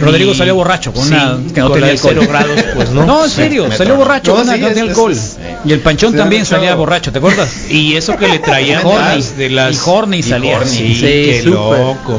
[0.00, 2.14] Rodrigo Y- salió borracho con Sí, una que no con tenía la de alcohol.
[2.18, 3.04] cero grados, pues no.
[3.06, 5.12] No, en serio, Me salió borracho No, con una sí, es- es- alcohol.
[5.12, 7.48] es- Y el panchón Sí, también salía borracho, ¿te acuerdas?
[7.70, 9.16] Y eso que le traían de Horny.
[9.16, 10.64] las, de las Y horny salía.
[10.64, 12.18] Sí, Sí, qué loco.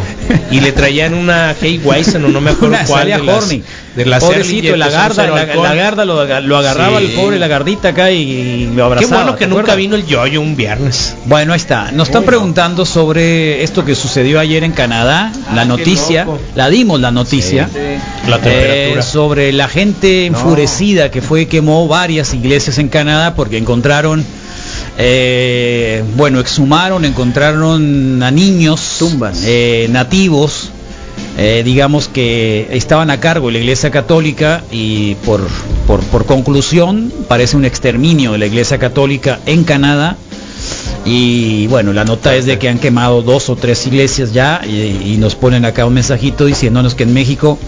[0.51, 3.43] Y le traían una Hey Weizen o no me acuerdo Una cuál salía de las,
[3.43, 3.63] horny.
[3.95, 7.05] de las Pobrecito, la garda, cero la, la garda lo, aga- lo agarraba Sí.
[7.05, 9.15] el pobre la gardita acá y, y lo Qué abrazaba.
[9.23, 9.77] bueno que ¿te nunca acuerdas?
[9.77, 11.15] vino el yoyo un viernes.
[11.25, 11.91] Bueno, ahí está.
[11.91, 16.99] Nos están preguntando sobre esto que sucedió ayer en Canadá, la qué noticia, la dimos
[16.99, 17.64] la noticia,
[18.27, 24.23] La eh, sobre la gente enfurecida que fue quemó varias iglesias en Canadá porque encontraron,
[24.97, 29.03] eh, bueno, exhumaron, encontraron a niños
[29.43, 30.71] eh, nativos,
[31.37, 35.41] digamos que estaban a cargo de la Iglesia Católica y por,
[35.85, 40.17] por, por conclusión parece un exterminio de la Iglesia Católica en Canadá.
[41.05, 45.17] Y bueno, la nota es de que han quemado dos o tres iglesias ya y,
[45.19, 47.59] nos ponen acá un mensajito diciéndonos que en México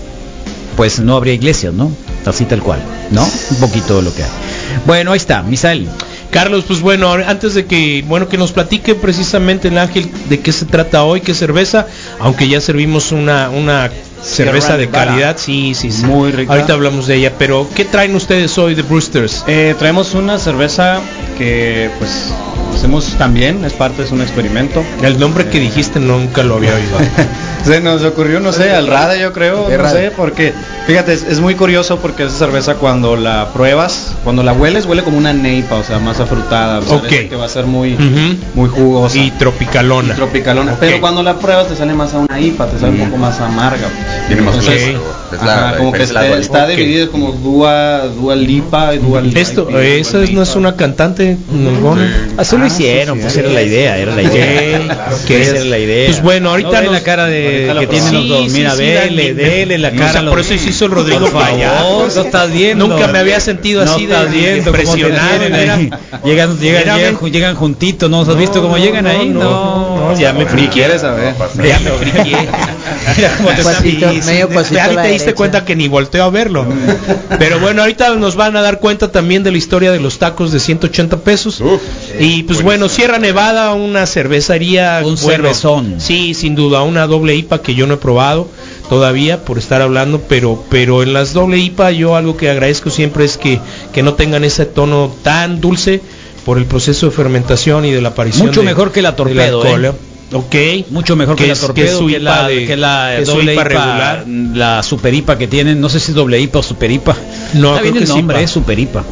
[0.76, 1.92] pues no habría iglesias, ¿no?
[2.26, 2.80] Así tal cual,
[3.12, 3.24] ¿no?
[3.52, 4.30] Un poquito de lo que hay.
[4.86, 5.88] Bueno, ahí está, Misael.
[6.32, 10.52] Carlos, pues bueno, antes de que bueno que nos platique precisamente el ángel de qué
[10.52, 11.88] se trata hoy, qué cerveza,
[12.20, 13.90] aunque ya servimos una una
[14.28, 16.06] cerveza de calidad, sí, sí, sí.
[16.06, 16.54] Muy rica.
[16.54, 19.44] Ahorita hablamos de ella, pero ¿qué traen ustedes hoy de Brewsters?
[19.48, 21.02] Eh, traemos una cerveza
[21.38, 22.34] que pues
[22.74, 24.84] hacemos también, es parte, es un experimento.
[25.02, 26.98] El nombre que dijiste nunca lo había oído.
[27.68, 30.06] Se nos ocurrió, no sé, al Rade yo creo, ¿Qué no Rade?
[30.10, 30.54] sé, porque
[30.88, 35.04] fíjate, es, es muy curioso porque esa cerveza cuando la pruebas, cuando la hueles, huele
[35.04, 37.98] como una neipa, o sea, más afrutada, o sea, que va a ser muy,
[38.56, 39.18] muy jugosa.
[39.18, 40.16] Y tropicalona.
[40.16, 40.76] tropicalona.
[40.80, 43.40] Pero cuando la pruebas te sale más a una IPA, te sale un poco más
[43.42, 43.88] amarga.
[43.88, 44.28] pues.
[44.28, 44.96] Tiene más Entonces.
[45.30, 49.36] Es la- ajá, la como que está, está dividido como dual, dual IPA y dual
[49.36, 51.36] Esto, IPA, esa dual es- no es una cantante.
[52.38, 53.40] Así lo Ah, hicieron, sí, pues sí.
[53.42, 54.80] era la idea, era la idea.
[55.28, 56.06] Esa era la idea.
[56.08, 58.52] Pues bueno, ahorita No nos- la cara de que tienen los dos.
[58.52, 60.20] Mira, vele, dele la cara.
[60.20, 62.08] a por eso se hizo el Rodrigo Payaso.
[62.16, 62.88] No estás viendo.
[62.88, 65.40] Nunca me había sentido así de- impresionado.
[66.24, 68.22] Llegan, llegan, llegan, ju- llegan juntitos, ¿no?
[68.22, 69.30] ¿Has visto cómo llegan ahí?
[69.30, 70.70] no, ya me Ni friqué.
[70.70, 71.34] quieres saber.
[71.64, 72.36] Ya me friqué.
[73.18, 73.64] Mira cómo te
[74.80, 76.66] a diste cuenta que ni volteo a verlo.
[77.40, 80.52] Pero bueno, ahorita nos van a dar cuenta también de la historia de los tacos
[80.52, 81.62] de 180 pesos.
[82.20, 85.02] y pues bueno, Sierra Nevada, una cervecería.
[85.04, 85.96] Un cervezón.
[86.00, 88.48] Sí, sin duda, una doble IPA que yo no he probado
[88.90, 93.26] todavía por estar hablando, pero pero en las doble IPA yo algo que agradezco siempre
[93.26, 93.60] es que,
[93.94, 96.02] que no tengan ese tono tan dulce
[96.46, 99.62] por el proceso de fermentación y de la aparición Mucho de- mejor que la torpedo,
[99.62, 99.90] alcohol, ¿eh?
[99.90, 99.94] ¿eh?
[100.34, 100.56] Ok.
[100.92, 103.14] Mucho mejor que, Que la que torpedo, es su que, la, IPA de- que la
[103.18, 104.26] que doble IPA IPA, regular.
[104.28, 107.16] la super IPA que tienen, no sé si es doble IPA o super IPA.
[107.54, 108.44] No, creo bien que el es nombre, IPA.
[108.44, 109.04] es super IPA.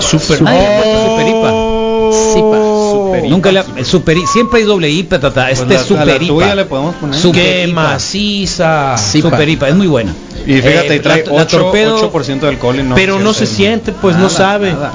[0.00, 0.42] Super.
[0.42, 2.77] Le ha puesto super IPA.
[3.28, 5.50] Nunca le ha- super I- siempre hay doble IPA, tata.
[5.50, 6.54] Este Pues es la- a la super tuya IPA.
[6.54, 7.20] le podemos poner.
[7.20, 7.74] Super Qué IPA.
[7.82, 8.96] maciza.
[8.98, 10.14] Super IPA, es muy buena.
[10.46, 13.18] Y fíjate, Eh, y trae la- la 8, torpedo- 8% de alcohol y no pero
[13.18, 14.72] no se siente, pues no sabe.
[14.72, 14.92] nada.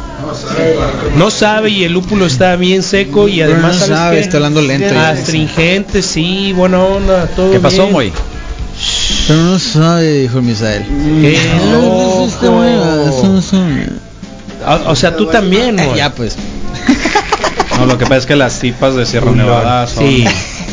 [1.18, 4.62] No sabe y el lúpulo está bien seco y además no ¿sabes sabe, está hablando
[4.62, 5.10] lento ya.
[5.10, 7.88] Astringente, sí, buena onda, todo ¿Qué pasó.
[7.90, 8.12] Moy?
[9.28, 10.84] Pero no sabe, dijo el Misael.
[11.22, 11.38] Qué
[11.72, 12.52] loco.
[12.52, 13.64] bueno, eso- eso-
[14.88, 15.98] O, o sea, tú también, Moy.
[15.98, 16.36] Ya pues.
[17.80, 20.08] No, lo que pasa es que las tipas de Sierra Nevada son...
[20.08, 20.26] Sí.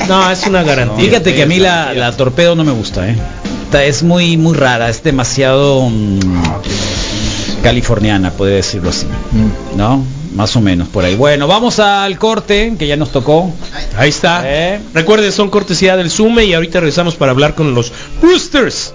[0.09, 1.05] No, es una garantía.
[1.05, 3.17] Fíjate que a mí la, la torpedo no me gusta, ¿eh?
[3.65, 6.21] Está- Es muy muy rara, es demasiado mm,
[7.63, 9.07] californiana, puede decirlo así.
[9.77, 10.05] ¿No?
[10.35, 11.17] Más o menos por ahí.
[11.17, 13.53] Bueno, vamos al corte, que ya nos tocó.
[13.97, 14.43] Ahí está.
[14.45, 14.81] ¿Eh?
[14.95, 18.95] Recuerden, son cortesía del Sume y ahorita regresamos para hablar con los Roosters.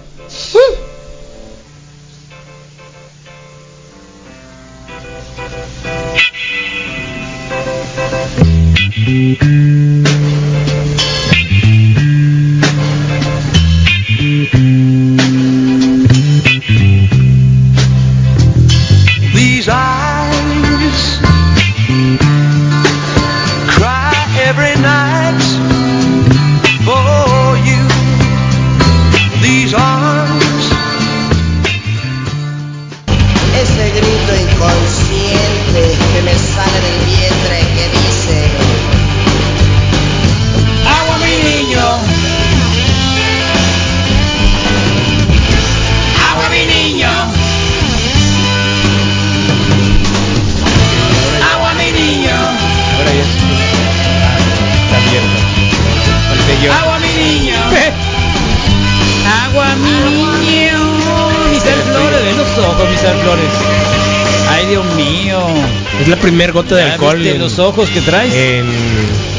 [66.56, 67.24] Gota de ¿Ya alcohol.
[67.38, 68.34] los ojos que traes?
[68.34, 68.66] en-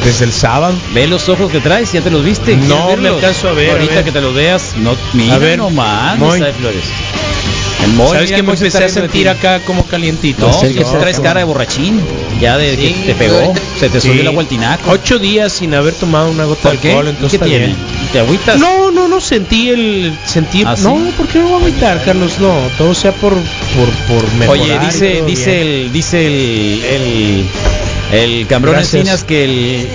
[0.04, 0.74] desde el sábado.
[0.94, 2.52] Ve los ojos que traes, ya te los viste.
[2.52, 4.04] ¿Quieres No, me alcanzo a ver, a Ahorita ver.
[4.04, 6.36] que te los veas, no, mira A ver, nomás, Moy.
[6.36, 6.84] Isabel Flores.
[8.12, 9.28] ¿Sabes que me se empecé a sentir ti.
[9.28, 10.48] acá como calientito?
[10.48, 11.22] No, que no, traes no.
[11.22, 12.00] cara de borrachín.
[12.40, 14.08] Ya de que te pegó, se te Sí.
[14.08, 14.90] subió el agua al tinaco.
[14.90, 17.74] Ocho días sin haber tomado una gota ¿Por de alcohol, ¿Y entonces ¿Qué está tiene?
[18.16, 18.58] ¿Te agüitas?
[18.58, 20.84] No, no, no sentí el sentí ¿Ah, sí?
[20.84, 22.38] no, ¿por qué me voy a agüitar, Carlos?
[22.40, 24.62] No, todo sea por por por mejorar.
[24.62, 25.66] Oye, dice, dice bien.
[25.66, 27.46] el, dice el, el,
[28.18, 28.76] el Cambrón.
[28.78, 29.88] Encinas que el,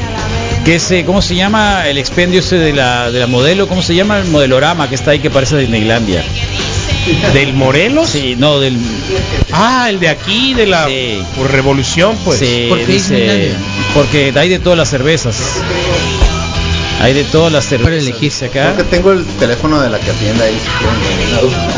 [0.65, 1.87] que ese, ¿cómo se llama?
[1.87, 4.19] El expendio ese de la, de la modelo, ¿cómo se llama?
[4.19, 6.23] El modelorama que está ahí que parece de Disneylandia.
[7.33, 8.07] del Morelos.
[8.11, 8.77] Sí, no, del,
[9.51, 11.23] Ah, el de aquí de la Sí.
[11.35, 12.37] por revolución, pues.
[12.37, 13.51] sí, ¿por qué dice,
[13.95, 15.37] porque hay de todas las cervezas.
[17.01, 18.03] Hay de todas las cervezas.
[18.07, 18.73] elegirse acá.
[18.73, 20.57] Creo que tengo el teléfono de la que atiende ahí.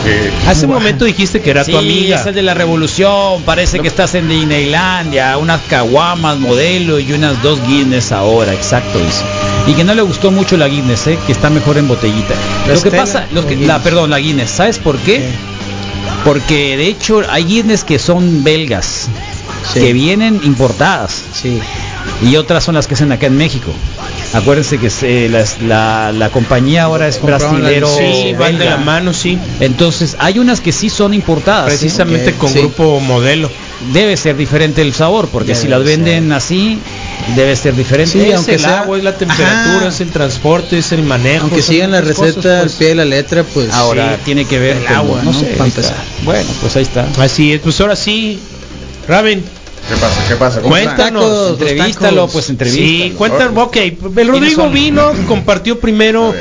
[0.04, 0.34] quieren.
[0.48, 2.20] Hace un momento dijiste que era Sí, tu amiga.
[2.20, 7.42] es el de la revolución, parece que estás en Disneylandia, unas caguamas modelo y unas
[7.42, 9.24] dos Guinness ahora, exacto eso.
[9.68, 11.18] Y que no le gustó mucho la Guinness, ¿eh?
[11.26, 12.34] que está mejor en botellita.
[12.68, 15.22] ¿La lo que pasa, lo que, la, perdón, la Guinness, ¿sabes por qué?
[16.26, 19.08] Porque de hecho hay Guinness que son belgas,
[19.74, 19.80] Sí.
[19.80, 21.60] que vienen importadas Sí.
[22.22, 23.72] y otras son las que hacen acá en México.
[24.34, 27.88] Acuérdense que se- las- la, la compañía ahora es brasilero.
[27.88, 29.38] Sí, van de la mano, sí.
[29.60, 31.72] Entonces hay unas que sí son importadas.
[31.72, 31.78] ¿sí?
[31.80, 32.60] Precisamente con sí.
[32.60, 33.50] grupo modelo.
[33.94, 36.80] debe ser diferente el sabor, porque Debe si las venden así,
[37.36, 38.12] debe ser diferente.
[38.14, 39.88] Sí, es aunque el sea- agua, es la temperatura, Ajá.
[39.90, 41.44] es el transporte, es el manejo.
[41.48, 42.74] Aunque sigan la receta cosas, al pues.
[42.76, 44.22] pie de la letra, pues Ahora sí.
[44.24, 45.34] tiene que ver el con- agua, ¿no?
[45.34, 45.92] sé, Para ahí empezar.
[45.98, 46.24] está.
[46.24, 47.08] Bueno, pues ahí está.
[47.20, 48.40] Así es, pues ahora sí.
[49.08, 49.44] Raven,
[49.88, 50.26] ¿Qué pasa?
[50.28, 50.62] ¿Qué pasa?
[50.62, 51.52] Cuéntanos.
[51.60, 52.88] Entrevístalo, pues entrevístalo.
[52.88, 53.78] Sí, cuenta, ok.
[54.18, 56.34] El Rodrigo vino, compartió primero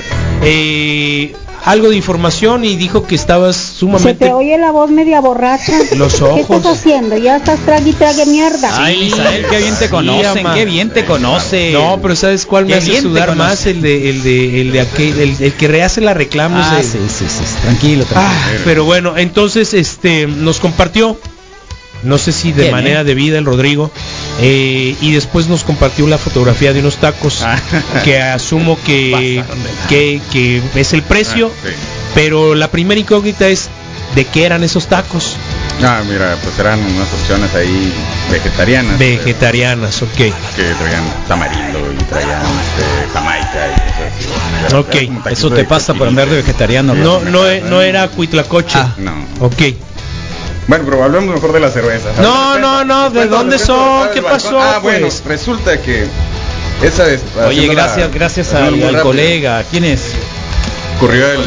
[0.42, 4.26] eh, algo de información y dijo que estabas Se sumamente...
[4.26, 5.72] te oye la voz media borracha.
[5.96, 6.56] Los ¿Qué ojos.
[6.56, 7.16] estás haciendo?
[7.16, 8.70] Ya estás trague y trague mierda.
[8.84, 10.54] Ay, Misael, qué bien te Sí, conocen, ama.
[10.54, 11.72] qué bien te conocen.
[11.72, 13.66] No, pero ¿sabes cuál me Qué hace sudar más?
[13.66, 16.64] El de, el de, el de aquel, el, el que rehace la reclamos.
[16.64, 18.32] Ah, sí, sí, sí, sí, tranquilo, tranquilo.
[18.34, 21.16] Ah, pero bueno, entonces este nos compartió,
[22.02, 23.04] no sé si de Bien, manera ¿eh?
[23.04, 23.90] debida el Rodrigo,
[24.40, 27.58] eh, y después nos compartió la fotografía de unos tacos Ah.
[28.04, 29.42] que asumo que,
[29.88, 31.74] que, que es el precio, Ah, sí.
[32.14, 33.68] pero la primera incógnita es
[34.14, 35.36] de qué eran esos tacos
[35.84, 37.92] Ah, mira, pues eran unas opciones ahí
[38.30, 38.98] vegetarianas.
[38.98, 40.10] vegetarianas, ok.
[40.16, 40.32] Que
[40.78, 44.74] traían tamarindo y traían este, jamaica y cosas así.
[44.76, 46.94] Ok, Eso te pasa por andar de vegetariano.
[46.94, 47.30] No, ¿no?
[47.30, 48.78] no, e- no era cuitlacoche.
[48.78, 48.94] Ah.
[48.98, 49.12] No.
[49.40, 49.60] Ok.
[50.68, 52.10] Bueno, pero hablemos mejor de la cerveza.
[52.20, 54.10] No, no, no, ¿de dónde son?
[54.14, 55.22] ¿Qué pasó, Ah, bueno, pues?
[55.24, 56.06] resulta que
[56.82, 57.22] esa vez.
[57.46, 59.64] Oye, gracias, gracias al, colega.
[59.70, 60.12] ¿Quién es?
[60.96, 61.40] Ocurrió el.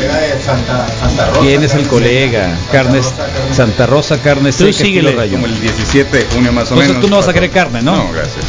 [1.42, 2.50] ¿Quién es el colega?
[2.72, 3.06] Carnes
[3.54, 4.84] Santa Rosa, carne seca.
[5.32, 7.02] Como el 17 de junio más o Entonces menos.
[7.02, 7.96] tú no vas a querer carne, ¿no?
[7.96, 8.44] No, gracias.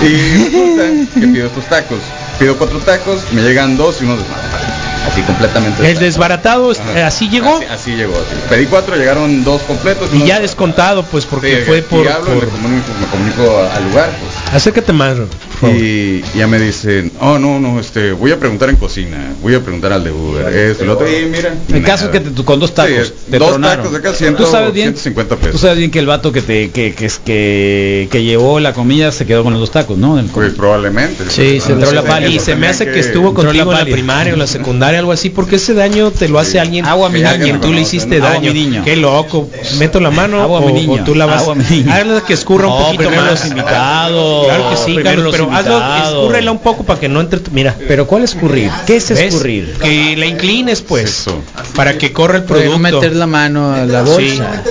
[0.00, 1.98] Y resulta que pido estos tacos.
[2.38, 4.81] Pido cuatro tacos, me llegan dos y uno desbaratado.
[5.10, 5.90] Así completamente.
[5.90, 6.98] El desbaratado, Ajá.
[6.98, 7.56] eh, así llegó.
[7.56, 8.14] Así, así llegó.
[8.14, 8.34] así.
[8.48, 10.08] Pedí cuatro, llegaron dos completos.
[10.12, 12.08] Y ya descontado, pues, porque Sí, fue y por...
[12.08, 14.54] hablo, por- le comunico, me comunico al lugar, pues.
[14.54, 15.28] Acércate más, favor.
[15.68, 19.60] Y ya me dicen, oh no, no, este, voy a preguntar en cocina, voy a
[19.60, 21.54] preguntar al de Uber, esto, y lo otro, y mira.
[21.72, 23.76] El caso es que te- con dos tacos Sí, te dos tronaron.
[23.84, 25.52] tacos de acá, 100, tú sabes bien, 150 pesos.
[25.52, 28.72] Tú sabes bien que el vato que te que que, es- que, que llevó la
[28.72, 30.16] comida se quedó con los dos tacos, ¿no?
[30.16, 31.24] Del- Pues probablemente.
[31.30, 33.92] Sí, se Entró la pali y se me hace que estuvo contigo la en la
[33.92, 36.58] primaria o la secundaria, algo así, porque ese daño te lo hace Sí.
[36.58, 37.60] alguien Agua, mi niño.
[37.60, 38.52] tú le hiciste daño.
[38.84, 39.48] Qué loco.
[39.78, 41.00] Meto la mano Agua, o, mi niño.
[41.02, 41.42] o tú la vas.
[41.42, 41.92] Agua, mi niño.
[41.92, 43.30] Hazla que escurra un poquito más.
[43.30, 44.46] los invitados.
[44.46, 47.40] Claro que sí, Primero Carlos, los pero hazlo, escúrrela un poco para que no entre.
[47.40, 47.76] tu- Mira.
[47.88, 48.70] Pero ¿cuál escurrir?
[48.86, 49.20] ¿Qué es ¿Ves?
[49.20, 49.74] escurrir?
[49.80, 51.42] Que la inclines, pues, Eso.
[51.74, 52.70] para que corra el producto.
[52.72, 54.10] no meter la mano a la Sí.
[54.12, 54.62] bolsa.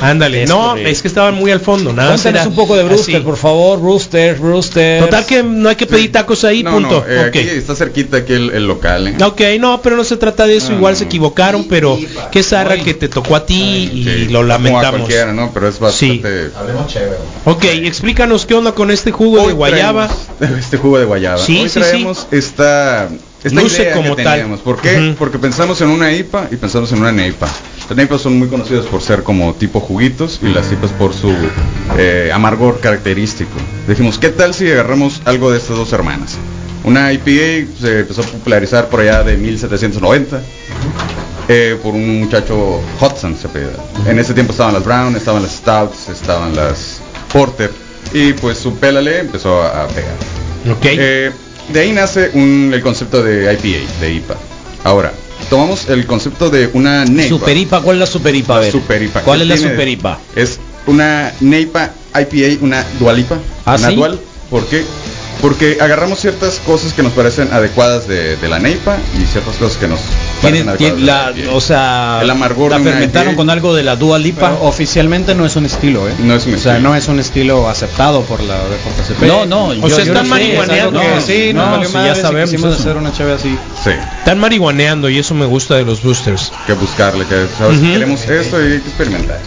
[0.00, 0.46] Ándale.
[0.46, 1.92] No, es que estaban muy al fondo.
[1.92, 3.24] Nada era un poco de Brewster, así.
[3.24, 5.00] por favor, Brewster, Brewster.
[5.04, 7.04] Total que no hay que pedir tacos ahí, No, punto.
[7.06, 9.16] no, eh, aquí está cerquita aquí el, el local, ¿eh?
[9.22, 10.98] Ok, no, pero no se trata de eso, No, igual no.
[10.98, 11.98] se equivocaron, pero
[12.32, 14.90] qué zarra que te tocó a ti y Sí, lo como a lamentamos.
[15.00, 15.50] cualquiera, ¿no?
[15.52, 16.50] Pero es bastante...
[17.44, 20.06] Ok, explícanos qué onda con este jugo de guayaba.
[20.06, 21.38] traemos Este jugo de guayaba.
[21.38, 23.08] Sí, Hoy sí, traemos esta,
[23.42, 24.34] esta Luce idea como que tal.
[24.34, 24.60] teníamos.
[24.60, 25.08] ¿Por qué?
[25.08, 25.16] Ujú.
[25.18, 27.48] Porque pensamos en una IPA y pensamos en una NEIPA.
[27.88, 31.34] Las NEIPAs son muy conocidas por ser como tipo juguitos y las IPAs por su
[31.98, 33.50] eh, amargor característico.
[33.88, 36.36] Dijimos, ¿qué tal si agarramos algo de estas dos hermanas?
[36.84, 40.40] Una IPA se empezó a popularizar por allá de 1790
[41.48, 43.72] eh, por un muchacho Hudson se apellida.
[44.06, 47.00] En ese tiempo estaban las Brown, estaban las Stouts, estaban las
[47.32, 47.72] Porter
[48.12, 50.14] y pues su pélale empezó a, pegar.
[50.70, 50.84] Ok.
[50.84, 51.30] Eh,
[51.72, 54.36] de ahí nace un- el concepto de IPA, de IPA.
[54.84, 55.12] Ahora,
[55.48, 57.28] tomamos el concepto de una neipa.
[57.38, 58.56] Superipa, ¿cuál es la superipa?
[58.56, 58.72] A ver.
[58.72, 59.20] Superipa.
[59.22, 59.70] ¿Cuál ¿Qué es la tiene?
[59.70, 60.18] superipa?
[60.34, 63.38] Es una neipa IPA, una dualipa.
[63.64, 63.94] ¿Ah, una sí?
[63.94, 64.18] dual.
[64.50, 64.84] ¿Por qué?
[65.40, 69.78] Porque agarramos ciertas cosas que nos parecen adecuadas de, de la neipa y ciertas cosas
[69.78, 69.98] que nos
[70.42, 71.54] Tiene, parecen tiene adecuadas la, IPA.
[71.54, 74.50] o sea, El amargor la fermentaron con algo de la Dua Lipa.
[74.50, 76.12] Pero oficialmente no es un estilo, ¿eh?
[76.18, 76.90] No es un O sea, estilo.
[76.90, 79.22] no es un estilo aceptado por la por TCP.
[79.26, 81.00] No, no, O yo- sea, yo están no marihuaneando.
[81.24, 83.56] sí, no, sí, madre ya si sabemos quisimos hacer una chave así.
[83.82, 86.52] Sí, Están marihuaneando y eso me gusta de los boosters.
[86.66, 87.86] que buscarle, que sabes, Ujú.
[87.92, 89.38] queremos esto y hay que experimentar.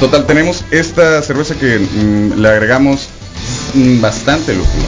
[0.00, 3.08] Total, tenemos esta cerveza que mm, le agregamos
[4.00, 4.84] bastante lúpulo,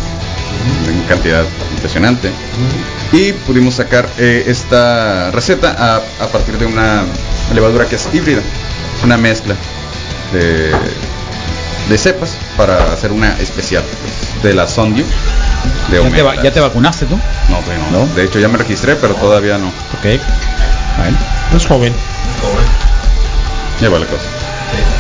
[0.88, 1.44] en cantidad
[1.74, 2.30] impresionante.
[3.12, 7.02] Y pudimos sacar eh, esta receta a, a partir de una
[7.54, 8.40] levadura que es híbrida,
[9.04, 9.54] una mezcla
[10.32, 10.72] de,
[11.88, 15.04] de cepas para hacer una especial pues, de la Sondio.
[15.90, 17.18] De ¿Ya te, va- ya te vacunaste tú?
[17.90, 18.06] No.
[18.14, 19.68] De hecho ya me registré, pero todavía no.
[19.68, 20.20] Ok.
[20.98, 21.18] Bueno.
[21.50, 21.92] No es joven.
[23.80, 24.22] Ya va la cosa.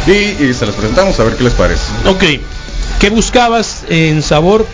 [0.06, 1.82] Y, y se las presentamos a ver qué les parece.
[2.06, 2.24] Ok.
[3.00, 4.66] ¿Qué buscabas en sabor?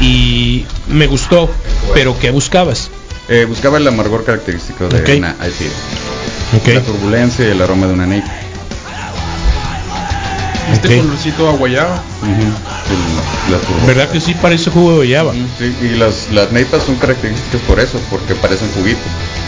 [0.00, 1.50] Y me gustó.
[1.92, 2.90] Pero ¿qué buscabas?
[3.28, 6.72] Eh, buscaba el amargor característico de una IPA.
[6.74, 8.30] La turbulencia y el aroma de una neipa.
[10.72, 11.04] Este Ok.
[11.04, 11.48] colorcito
[13.50, 15.32] la turbu- ¿Verdad que sí parece jugo de guayaba?
[15.58, 18.98] Sí, y las, las neipas son características por eso, porque parecen juguito.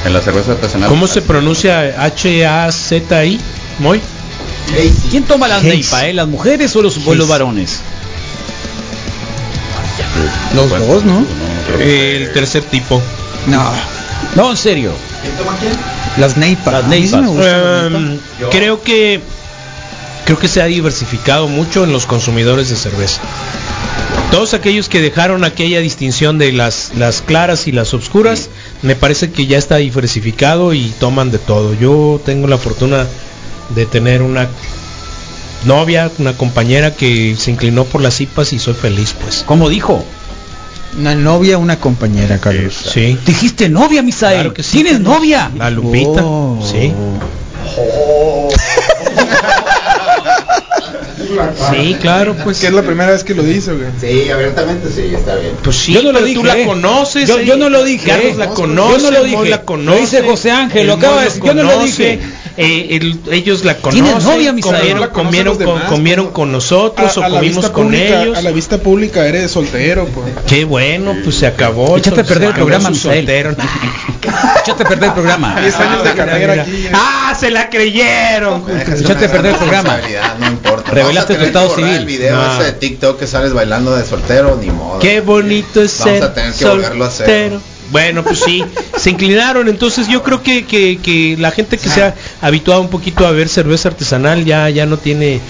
[0.05, 0.89] En la cerveza artesanal.
[0.91, 3.41] ¿Cómo se pronuncia H-A-Z-I?
[3.79, 4.01] ¿Muy?
[5.11, 5.69] ¿Quién toma las Haze.
[5.69, 6.13] neipa, eh?
[6.13, 7.33] ¿Las mujeres o los, o los Haze.
[7.33, 7.81] varones?
[10.55, 11.25] Los Bueno, dos, ¿no?
[11.67, 13.01] creo que- El tercer tipo.
[13.47, 13.71] No.
[14.35, 14.93] No, en serio.
[16.19, 16.73] Las neipas.
[16.73, 17.31] Las sí neipas.
[17.93, 18.19] Em,
[18.51, 19.21] creo que
[20.25, 23.21] creo que se ha diversificado mucho en los consumidores de cerveza.
[24.31, 28.49] Todos aquellos que dejaron aquella distinción de las, las claras y las obscuras,
[28.83, 31.75] me parece que ya está diversificado y toman de todo.
[31.75, 33.07] Yo tengo la fortuna
[33.75, 34.49] de tener una
[35.65, 39.43] novia, una compañera que se inclinó por las IPAs y soy feliz, pues.
[39.47, 40.05] ¿Cómo dijo?
[40.99, 42.75] Una novia, una compañera, Carlos.
[42.93, 43.19] Sí.
[43.27, 44.35] Dijiste novia, Misael.
[44.37, 45.15] Claro que sí, ¿Tienes Carlos.
[45.19, 45.51] novia?
[45.59, 46.59] La Lupita, Oh.
[46.65, 46.93] sí.
[51.71, 52.61] Sí, claro, pues.
[52.61, 53.89] Que es la primera vez que lo dice, güey.
[54.01, 55.53] Sí, abiertamente sí, está bien.
[55.63, 56.65] Pues sí, Yo no lo dije, tú la eh.
[56.67, 57.29] conoces.
[57.29, 57.45] Yo- eh.
[57.47, 58.37] yo no lo dije, Carlos eh.
[58.39, 59.03] la Yo conoce.
[59.03, 59.45] no lo dije.
[59.51, 60.01] la Lo conoce.
[60.01, 62.21] dice José Ángel, el lo acaba de decir, yo no lo dije.
[62.57, 64.05] Eh, el- ellos la conocen.
[64.25, 64.77] novia, Misael.
[64.79, 66.35] comieron, la comieron, con, demás, comieron pues.
[66.35, 68.39] con nosotros A, a o comimos con pública, ellos.
[68.39, 70.27] a la vista pública eres soltero, pues.
[70.47, 71.97] Qué bueno, pues se acabó.
[71.97, 73.51] Echaste a perder el programa, soltero.
[74.63, 75.61] Echaste a perder el programa.
[75.61, 76.63] 10 años de carrera mira.
[76.63, 76.89] aquí.
[76.93, 78.65] Ah, se la creyeron.
[78.69, 79.99] Echaste a perder el programa.
[80.41, 80.91] No importa.
[80.91, 81.91] Revelaste tu estado civil.
[81.95, 84.99] El video ese de TikTok que sales bailando de soltero, ni modo.
[84.99, 87.27] Qué bonito es Vamos ser a tener que volverlo a hacer.
[87.27, 87.61] soltero.
[87.91, 88.65] Bueno, pues sí,
[88.97, 89.69] se inclinaron.
[89.69, 93.31] Entonces yo creo que, que, que la gente que se ha habituado un poquito a
[93.31, 95.41] ver cerveza artesanal ya, ya no tiene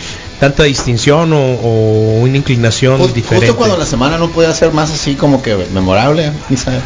[0.40, 3.46] tanta distinción o, o una inclinación Ju- diferente.
[3.48, 6.80] Justo cuando la semana no puede ser más así como que memorable, Misael.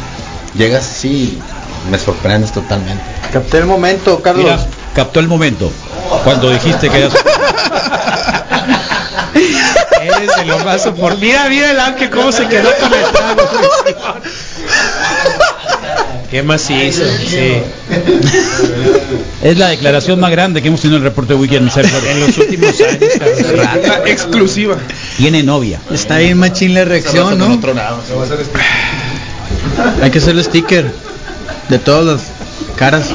[0.57, 1.39] Llegas así
[1.87, 3.03] y me sorprendes totalmente.
[3.33, 4.43] Capté el momento, Carlos.
[4.45, 5.71] Mira, captó el momento.
[6.23, 7.13] Cuando dijiste que eras...
[10.01, 13.41] Eres de lo más por Mira, mira el ángel cómo se quedó con el trago.
[16.29, 17.03] ¿Qué más hizo?
[17.27, 17.61] Sí.
[19.43, 21.69] Es la declaración más grande que hemos tenido en el reporte de Weekend.
[21.77, 24.05] En los últimos años.
[24.05, 24.77] Exclusiva.
[25.17, 25.81] Tiene novia.
[25.91, 27.59] Está bien machín la reacción, ¿no?
[30.01, 30.89] Hay que hacer el sticker
[31.67, 32.21] de todas las
[32.77, 33.07] caras.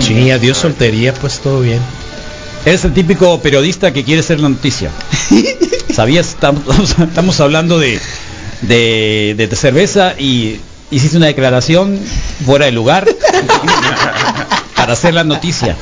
[0.00, 1.80] Sí, adiós soltería, pues todo bien.
[2.64, 4.90] Eres el típico periodista que quiere ser la noticia.
[5.94, 6.28] ¿Sabías?
[6.28, 6.62] Estamos,
[6.98, 7.98] estamos hablando de,
[8.62, 11.98] de, de cerveza y hiciste una declaración
[12.44, 13.06] fuera de lugar
[14.76, 15.76] para hacer la noticia.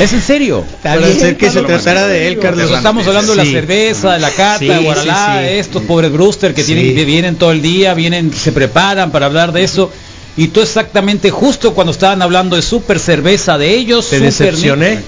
[0.00, 0.64] Es en serio.
[0.82, 2.70] Para hacer que se tratara de él, Carlos.
[2.70, 3.52] Estamos hablando de la Sí.
[3.52, 5.54] cerveza, de la cata, Sí, de Guaralá, sí, sí.
[5.58, 6.74] estos pobres Brewster que Sí.
[6.74, 9.90] tienen, que vienen todo el día, vienen, se preparan para hablar de eso.
[10.36, 14.98] Y tú exactamente justo cuando estaban hablando de super cerveza de ellos, Te Super decepcioné.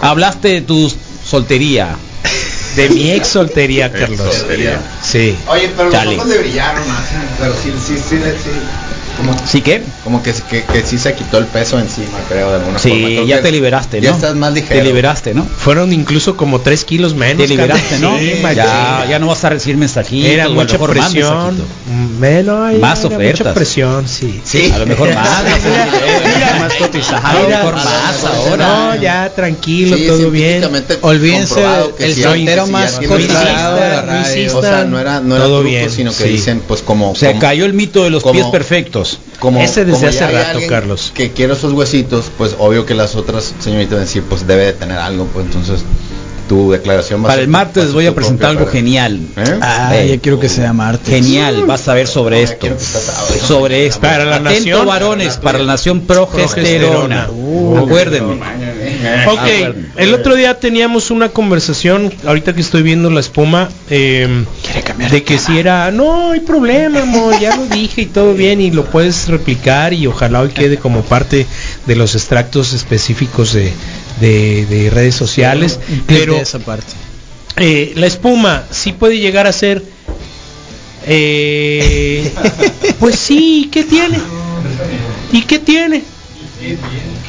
[0.00, 0.90] Hablaste de tu
[1.28, 1.96] soltería.
[2.78, 4.32] De mi ex soltería, Carlos.
[4.32, 4.80] soltería.
[5.02, 5.36] Sí.
[5.48, 6.12] Oye, pero Chale.
[6.12, 7.06] los ojos le brillaron más.
[7.40, 8.50] Pero sí, sí, sí, sí.
[9.18, 9.82] Como, ¿Sí qué?
[10.04, 13.06] como que, que, que sí se quitó el peso encima, creo, de alguna Sí, forma.
[13.08, 14.04] Creo ya que te liberaste, ¿no?
[14.04, 14.78] Ya estás más ligero.
[14.80, 15.44] Te liberaste, ¿no?
[15.44, 17.42] Fueron incluso como 3 kilos menos.
[17.42, 17.98] Te liberaste.
[17.98, 18.16] ¿no?
[18.16, 20.30] Sí, ya, ya no vas a recibir mensajitos.
[20.30, 21.64] Era mucha mejor más presión.
[22.22, 23.38] ay, Más ofertas.
[23.40, 24.40] Mucha presión, sí.
[24.44, 24.70] Sí.
[24.72, 25.28] A lo mejor más.
[26.60, 27.26] más cotizado.
[27.26, 28.56] A lo mejor más ahora.
[28.94, 30.62] No, ya tranquilo, Sí, todo bien.
[31.00, 31.60] Olvídense
[31.96, 33.78] que el sí, soltero que sí, más cotizado.
[34.58, 36.28] O sea, no era, no era Todo truco, bien, sino que sí.
[36.28, 37.14] dicen, pues como...
[37.14, 39.07] Se cayó el mito de los pies perfectos.
[39.38, 41.12] Como, Ese desde como hace rato, Carlos.
[41.14, 44.66] Que quiere esos huesitos, pues obvio que las otras señoritas van a decir, pues debe
[44.66, 45.84] de tener algo, pues entonces
[46.48, 49.20] tu declaración va Para el martes voy a presentar algo para- genial.
[49.36, 49.58] ¿Eh?
[49.60, 51.08] Ah, ya quiero que sea martes.
[51.08, 52.66] Genial, vas a ver sobre esto.
[53.46, 54.00] Sobre esto.
[54.00, 54.86] Para la Atento, nación.
[54.86, 57.26] varones, para la nación progesterona.
[57.26, 57.28] Progesterona.
[57.30, 58.34] Uh, Acuérdenme.
[59.26, 59.88] Ok, Acuérdenme.
[59.96, 64.44] el otro día teníamos una conversación, ahorita que estoy viendo la espuma, eh,
[65.10, 68.70] de que si era, no hay problema, amor, ya lo dije y todo bien y
[68.70, 71.46] lo puedes replicar y ojalá hoy quede como parte
[71.86, 73.72] de los extractos específicos de,
[74.20, 76.92] de- de redes sociales, pero de esa parte.
[77.56, 79.82] eh, la espuma sí puede llegar a ser,
[81.06, 82.32] eh,
[83.00, 84.18] pues sí, ¿qué tiene?
[85.32, 86.02] ¿Y qué tiene?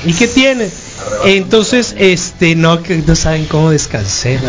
[0.06, 0.70] ¿Y qué tiene?
[1.26, 4.40] Entonces, este, no, que no saben cómo descansé.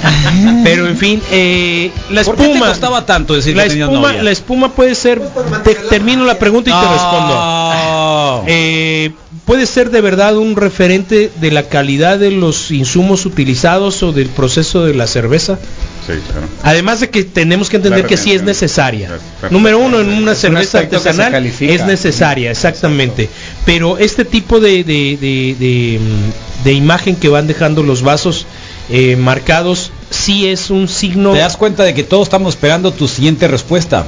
[0.64, 2.68] Pero en fin, eh, la ¿Por qué te espuma.
[2.68, 4.22] costaba tanto decir la que espuma, novia?
[4.22, 5.20] la espuma puede ser.
[5.64, 7.34] te- termino la pregunta y te respondo.
[8.46, 9.10] Eh,
[9.44, 14.28] puede ser de verdad un referente de la calidad de los insumos utilizados o del
[14.28, 15.58] proceso de la cerveza.
[16.06, 16.48] Sí, claro.
[16.62, 19.10] Además de que tenemos que entender que sí es necesaria.
[19.50, 23.28] Número uno, en una un cerveza artesanal es necesaria, exactamente.
[23.66, 28.46] Pero este tipo de, de, de- de, mm, de imagen que van dejando los vasos
[28.90, 31.32] eh, marcados, sí es un signo...
[31.32, 34.06] Te das cuenta de que todos estamos esperando tu siguiente respuesta,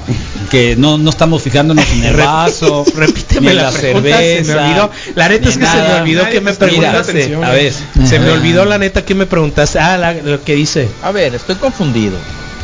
[0.51, 4.91] que no, no estamos fijándonos en el vaso, Repíteme ni la, pregunta, se me olvidó.
[5.15, 7.11] La neta es que se me olvidó que me preguntaste.
[7.13, 7.45] atención.
[7.45, 7.73] A ver.
[8.05, 9.79] Se me olvidó la neta que me preguntaste.
[9.79, 10.89] Ah, la- lo que dice.
[11.03, 12.17] A ver, estoy confundido.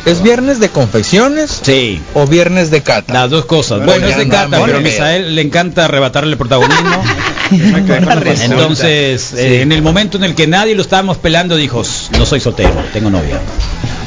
[0.05, 3.13] ¿Es viernes de confecciones Sí, o viernes de cata?
[3.13, 3.79] las dos cosas.
[3.79, 7.03] Bueno, Bueno, es de cata, pero a Misael le encanta arrebatarle el protagonismo.
[7.51, 11.83] Entonces, eh, en el momento en el que nadie lo estábamos pelando, dijo,
[12.17, 13.39] no soy soltero, tengo novia.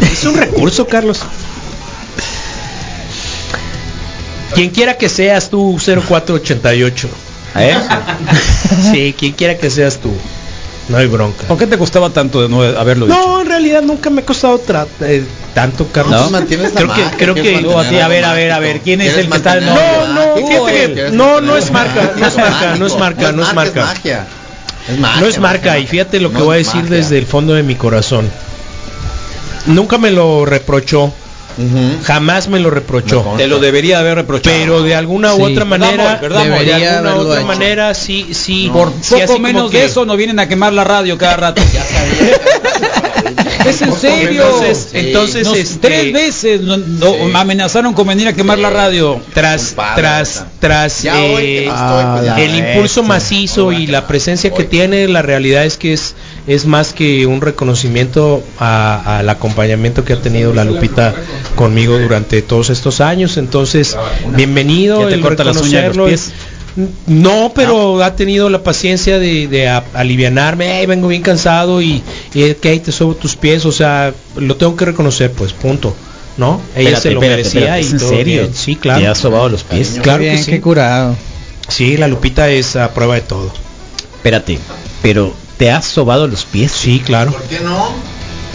[0.01, 1.21] Es un recurso, Carlos.
[4.55, 7.09] Quien quiera que seas tú, 0488.
[7.57, 7.75] ¿Eh?
[8.93, 10.11] Sí, quien quiera que seas tú.
[10.89, 11.47] No hay bronca.
[11.47, 13.17] ¿Por qué te costaba tanto de no haberlo dicho?
[13.19, 15.25] No, en realidad nunca me ha costado tra- eh,
[15.55, 16.21] tanto, Carlos.
[16.21, 18.33] No, mantienes la creo que, marca, creo quieres que Tú a ti, a ver, a
[18.35, 21.41] ver, a ver, ¿quién es ¿Quieres el que está No, no, fíjate que ¿quieres no,
[21.41, 23.81] no es marca, no es marca, no es marca, no es Es marca.
[23.87, 24.27] magia.
[24.89, 25.21] Es magia.
[25.21, 26.97] No es marca y fíjate lo que No voy a decir magia.
[26.97, 28.29] desde el fondo de mi corazón.
[29.67, 31.13] Nunca me lo reprochó,
[32.05, 33.33] Jamás me lo reprochó.
[33.33, 34.57] Me Te lo debería haber reprochado.
[34.59, 35.53] Pero de alguna u Sí.
[35.53, 36.27] otra ¿Verdad, manera, de
[36.87, 37.47] alguna u otra hecho.
[37.47, 38.71] manera, sí, sí.
[38.73, 41.63] Por sí, poco menos que- de eso nos vienen a quemar la radio cada rato.
[43.67, 44.43] es en serio.
[44.45, 48.71] Entonces, entonces, Nos- este, tres veces no- no- me amenazaron con venir a quemar la
[48.71, 49.21] radio.
[49.35, 55.09] tras tras tras eh, no estoy, pues, el impulso macizo y la presencia que tiene
[55.09, 56.15] la realidad es que es
[56.47, 61.15] es más que un reconocimiento al acompañamiento que ha tenido la Lupita
[61.55, 63.97] conmigo durante todos estos años entonces
[64.37, 66.33] bienvenido Ya te el corta las uñas de los pies.
[67.07, 72.03] no, pero ha tenido la paciencia de, de a- alivianarme, "Ey, vengo bien cansado y,
[72.35, 75.53] y es que ahí te subo tus pies, o sea, lo tengo que reconocer, pues,
[75.53, 75.95] punto.
[76.39, 76.63] ¿No?
[76.75, 78.41] Ella Espérate, se lo espérate, merecía espérate, y ¿es en serio?
[78.45, 78.55] bien.
[78.55, 79.01] Sí, claro.
[79.03, 79.99] ¿Te has sobado los pies?
[80.03, 80.51] Claro que sí.
[80.51, 81.15] qué curado.
[81.69, 83.53] Sí, la Lupita es a prueba de todo.
[84.17, 84.59] Espérate,
[85.03, 86.73] pero ¿te has sobado los pies?
[86.73, 87.31] Sí, claro.
[87.31, 87.93] ¿Por qué no?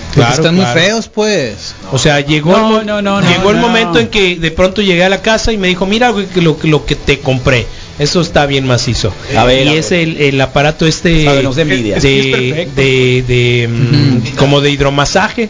[0.08, 0.74] Porque Claro, están claro.
[0.74, 1.74] muy feos, pues.
[1.94, 3.68] O sea, llegó, No, el, no, no, no, llegó el no.
[3.70, 6.68] momento en que de pronto llegué a la casa y me dijo, mira lo, que
[6.68, 7.66] lo que te compré,
[7.98, 9.14] eso está bien macizo.
[9.38, 10.02] A ver, y a es ver.
[10.02, 15.48] el, el aparato este de, de, mm, como de hidromasaje.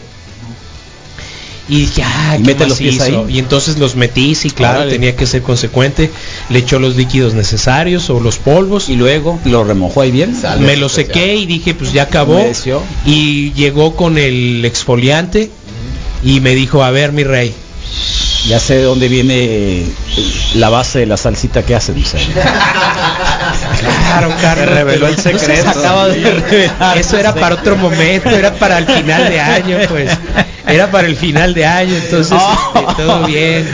[1.68, 3.24] Y dije, ah, ¿Y qué mete los pies ahí?
[3.28, 6.10] Y entonces los metí, sí, claro, tenía que ser consecuente.
[6.48, 8.88] Le echó los líquidos necesarios o los polvos.
[8.88, 10.34] Y luego lo remojó ahí bien.
[10.34, 11.14] Sale me lo especial.
[11.14, 12.36] sequé y dije, pues ya acabó.
[12.36, 12.82] Humedeció.
[13.04, 15.50] Y llegó con el exfoliante
[16.24, 17.54] y me dijo, a ver, mi rey.
[18.46, 19.84] Ya sé de dónde viene
[20.54, 22.04] la base de la salsita que hacen.
[22.04, 22.20] sea.
[24.08, 24.66] Claro, Carlos.
[24.68, 25.62] reveló el secreto.
[25.62, 26.98] se acaba de revelar.
[26.98, 30.10] Eso era para otro momento, era para el final de año, pues.
[30.66, 32.38] Era para el final de año, entonces
[32.74, 33.66] este, todo bien.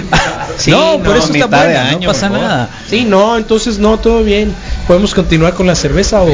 [0.57, 2.69] Sí, no, por eso está año, no pasa nada.
[2.89, 4.55] Sí, no, entonces no, todo bien.
[4.87, 6.29] ¿Podemos continuar con la cerveza o,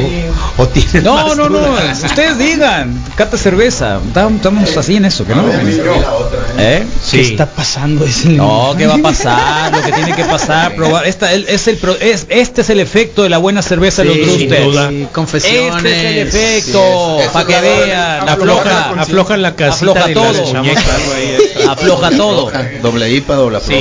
[0.57, 1.59] o tienen No, más no, no,
[2.05, 5.45] ustedes digan, cata cerveza, Tam- estamos así en eso, que no.
[6.59, 6.85] ¿Eh?
[7.11, 8.05] ¿Qué está pasando?
[8.05, 9.73] Es el- No, ¿qué va a pasar?
[9.73, 11.07] Lo que tiene que pasar, probar.
[11.07, 14.09] Esta, el- es el, pro- es, este es el efecto de la buena cerveza de
[14.09, 14.49] los Sí.
[14.51, 15.85] Sí, confesiones.
[15.85, 18.29] Este es el efecto, Sí, para que vean.
[18.29, 20.63] Afloja, aflojan la casita Afloja todo.
[21.71, 22.51] Afloja todo.
[22.83, 23.81] Doble IPA, doble afloja.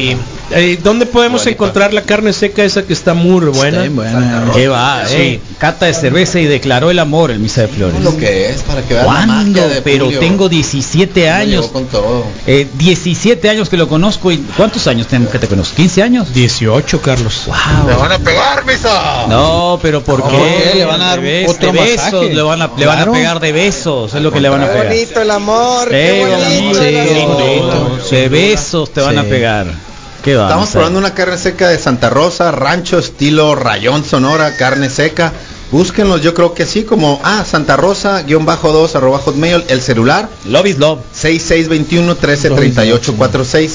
[0.51, 3.87] Eh, ¿Dónde podemos encontrar la carne seca esa que está muy buena?
[3.89, 4.45] buena.
[4.53, 5.03] ¿Qué va?
[5.05, 5.15] Sí.
[5.15, 5.39] eh?
[5.59, 8.01] Cata de cerveza y declaró el amor en Misa de Flores.
[8.01, 9.67] Lo que es, para que vean ¿Cuándo?
[9.69, 10.19] de Pero Julio.
[10.19, 11.61] tengo 17 Me años.
[11.61, 12.23] llegó con todo.
[12.47, 15.75] Eh, 17 años que lo conozco y ¿cuántos años tengo que te conozco?
[15.81, 16.33] ¿15 años?
[16.33, 17.43] 18, Carlos.
[17.85, 19.25] ¡Me van a pegar, misa!
[19.27, 20.71] No, pero ¿por ¿Por qué?
[20.75, 22.33] Le van a dar De bes- otro de besos, masaje.
[22.33, 23.11] le van a, le van a Claro.
[23.13, 24.87] pegar de besos, es lo que le van a Qué pegar.
[24.87, 28.17] bonito el amor, qué bonito sí, el.
[28.21, 29.88] De besos te van a pegar.
[30.23, 30.47] ¿Qué va?
[30.47, 35.31] Estamos probando una carne seca de Santa Rosa, rancho estilo rayón sonora, carne seca.
[35.71, 39.81] Búsquenlos, yo creo que así como, ah, Santa Rosa, guion bajo 2, arroba hotmail, el
[39.81, 40.99] celular, Love is love.
[41.13, 43.69] 6621-133846,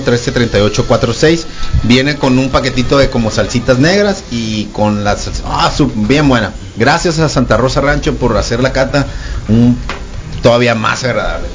[0.00, 1.44] 6621-133846.
[1.82, 5.28] Viene con un paquetito de como salsitas negras y con las...
[5.44, 6.52] Ah, su- bien buena.
[6.76, 9.06] Gracias a Santa Rosa Rancho por hacer la cata
[9.48, 9.76] un,
[10.42, 11.48] todavía más agradable.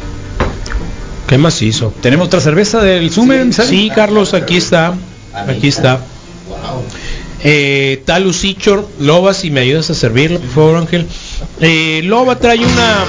[1.30, 1.94] ¿Qué más hizo?
[2.02, 3.54] ¿Tenemos otra cerveza del Sumer?
[3.54, 4.96] Sí, Carlos, aquí está.
[5.32, 6.00] Aquí está.
[7.44, 11.08] Eh, Talus Ichor, Loba, si me ayudas a servirla, por favor, Ángel.
[11.62, 13.06] Eh, Loba trae una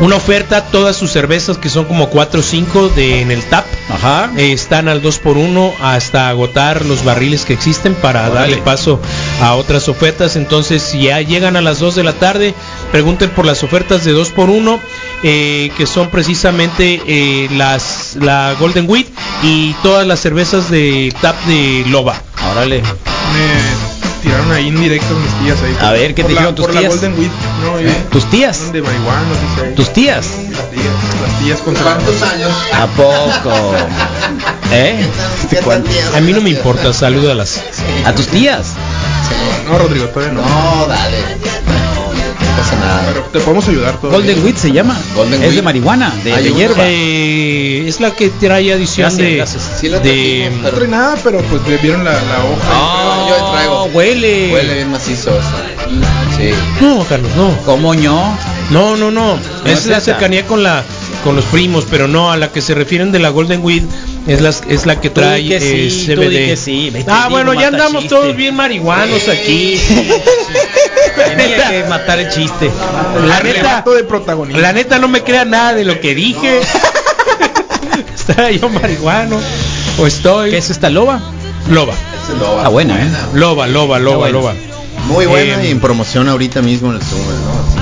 [0.00, 3.66] una oferta, todas sus cervezas que son como 4 o 5 de, en el tap.
[3.90, 4.30] Ajá.
[4.38, 8.98] Eh, están al 2 por 1 hasta agotar los barriles que existen para darle paso
[9.42, 10.36] a otras ofertas.
[10.36, 12.54] Entonces, si ya llegan a las 2 de la tarde,
[12.92, 14.80] pregunten por las ofertas de 2 por 1
[15.22, 19.06] eh, que son precisamente eh, las la Golden Wheat
[19.42, 22.20] y todas las cervezas de tap de Loba.
[22.52, 22.82] Órale.
[22.82, 23.90] Me
[24.22, 25.76] tiraron ahí indirectas mis tías ahí.
[25.86, 26.92] A ver, ¿qué te la- dijeron tus por la tías?
[26.92, 27.30] Golden Wheat,
[27.64, 27.76] ¿no?
[27.76, 28.56] Ahí ¿Tus tías?
[28.56, 29.20] son de marihuana.
[29.76, 30.26] ¿Tus tías?
[30.50, 30.84] Las tías,
[31.22, 32.22] las tías conservadoras.
[32.22, 32.50] años?
[32.72, 33.74] ¿A poco?
[34.72, 35.06] ¿Eh?
[36.14, 37.62] A mí no me importa, salúdalas.
[38.04, 38.72] ¿A tus tías?
[39.70, 40.42] No, Rodrigo, todavía no.
[40.48, 41.16] No, dale.
[42.60, 43.02] Pasa nada.
[43.08, 44.18] Pero te podemos ayudar todavía.
[44.18, 44.96] Golden Wheat se llama.
[45.14, 46.82] Golden es de marihuana, de, Hay de una- hierba.
[46.86, 49.62] Eh, es la que trae adición Gracias, de, gracias.
[49.80, 52.68] Sí la de trajimos, No pero trae nada, pero pues le vieron la, la hoja.
[52.70, 53.84] Ah, yo ahí traigo.
[53.86, 54.52] huele.
[54.52, 55.30] huele bien macizo.
[56.36, 56.50] Sí.
[56.80, 57.56] No, Carlos, no.
[57.64, 58.36] ¿Cómo no?
[58.70, 59.38] No, no, no.
[59.64, 60.04] es es la esa.
[60.06, 60.84] cercanía con la
[61.24, 63.82] con los primos, pero no a la que se refieren de la Golden Weed
[64.26, 66.28] es la es la que Tú di trae que eh, sí, CBD.
[66.30, 66.90] di que sí.
[66.90, 68.16] Ve, te Ah, digo, bueno, ya andamos chiste.
[68.16, 69.80] todos bien marihuanos aquí.
[71.16, 72.70] Tenía que matar el chiste.
[73.26, 74.60] La neta, vato de protagonista.
[74.60, 76.60] la neta no me crea nada de lo que dije.
[78.14, 79.40] Estaba yo marihuano
[79.98, 81.20] o estoy ¿Qué es esta loba?
[81.70, 81.94] loba.
[82.64, 83.08] Ah, buena, ¿eh?
[83.34, 84.38] loba, loba, loba, bueno.
[84.40, 84.54] loba.
[85.08, 87.02] Muy buena Eh, y en promoción ahorita mismo en el.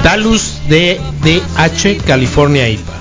[0.02, 2.92] Talus de DH California IPA.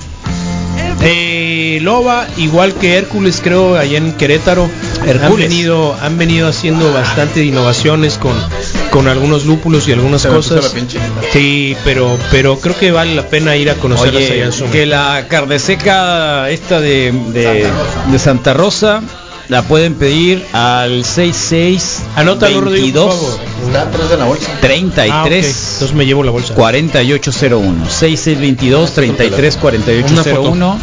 [1.01, 4.69] Eh, Loba, igual que Hércules, creo, allá en Querétaro,
[5.23, 8.33] han venido, han venido haciendo bastante innovaciones con,
[8.89, 10.73] con algunos lúpulos y algunas Se cosas.
[11.31, 15.27] Sí, pero, pero creo que vale la pena ir a conocerlas allá en que la
[15.27, 17.67] carne seca esta de, de,
[18.11, 19.01] de Santa Rosa
[19.49, 23.39] la pueden pedir al 66 Anótalo, Rodrigo, por 22 favor.
[23.67, 24.49] Está atrás de la bolsa.
[24.61, 25.31] 33 Ah, ok.
[25.31, 26.53] Entonces me llevo la bolsa.
[26.53, 30.77] 4801 6622 33 4801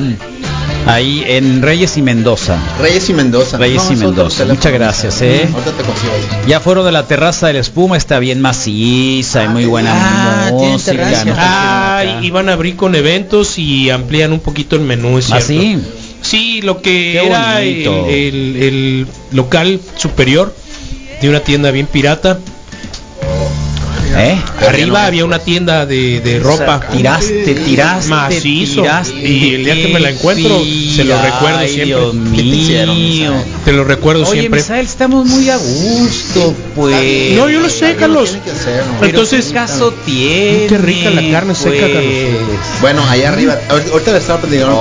[0.87, 3.57] ahí en Reyes y Mendoza Reyes y Mendoza.
[3.57, 6.49] Reyes No, y Mendoza muchas gracias eh Ahorita te consigo ahí.
[6.49, 10.51] ya fueron de la terraza de la espuma está bien maciza y muy buena Ah,
[10.53, 14.83] música no Ah, y, y van a abrir con eventos y amplían un poquito el
[14.83, 15.47] menú, es ¿Ah, cierto.
[15.65, 15.79] sí?
[16.25, 20.55] Sí, lo que Qué era el- el local superior
[21.21, 22.39] de una tienda bien pirata.
[24.17, 24.41] ¿Eh?
[24.69, 26.81] Arriba había una tienda de, de ropa.
[26.91, 28.83] Tiraste, tiraste, Macizo.
[28.83, 29.15] tiraste.
[29.29, 30.63] Y el día que me la encuentro,
[30.95, 31.87] se lo recuerdo Ay, siempre.
[31.87, 32.97] Dios ¿Qué te hicieron,
[33.67, 34.61] lo recuerdo Oye, siempre.
[34.61, 37.37] Misael, estamos muy a gusto, pues.
[37.37, 38.39] No, yo lo sé, Carlos.
[39.03, 40.67] Entonces, ¿qué caso tiene?
[40.69, 41.93] qué rica la carne seca, pues?
[41.93, 42.61] Carlos.
[42.81, 44.77] Bueno, allá arriba, ahorita le estaba platicando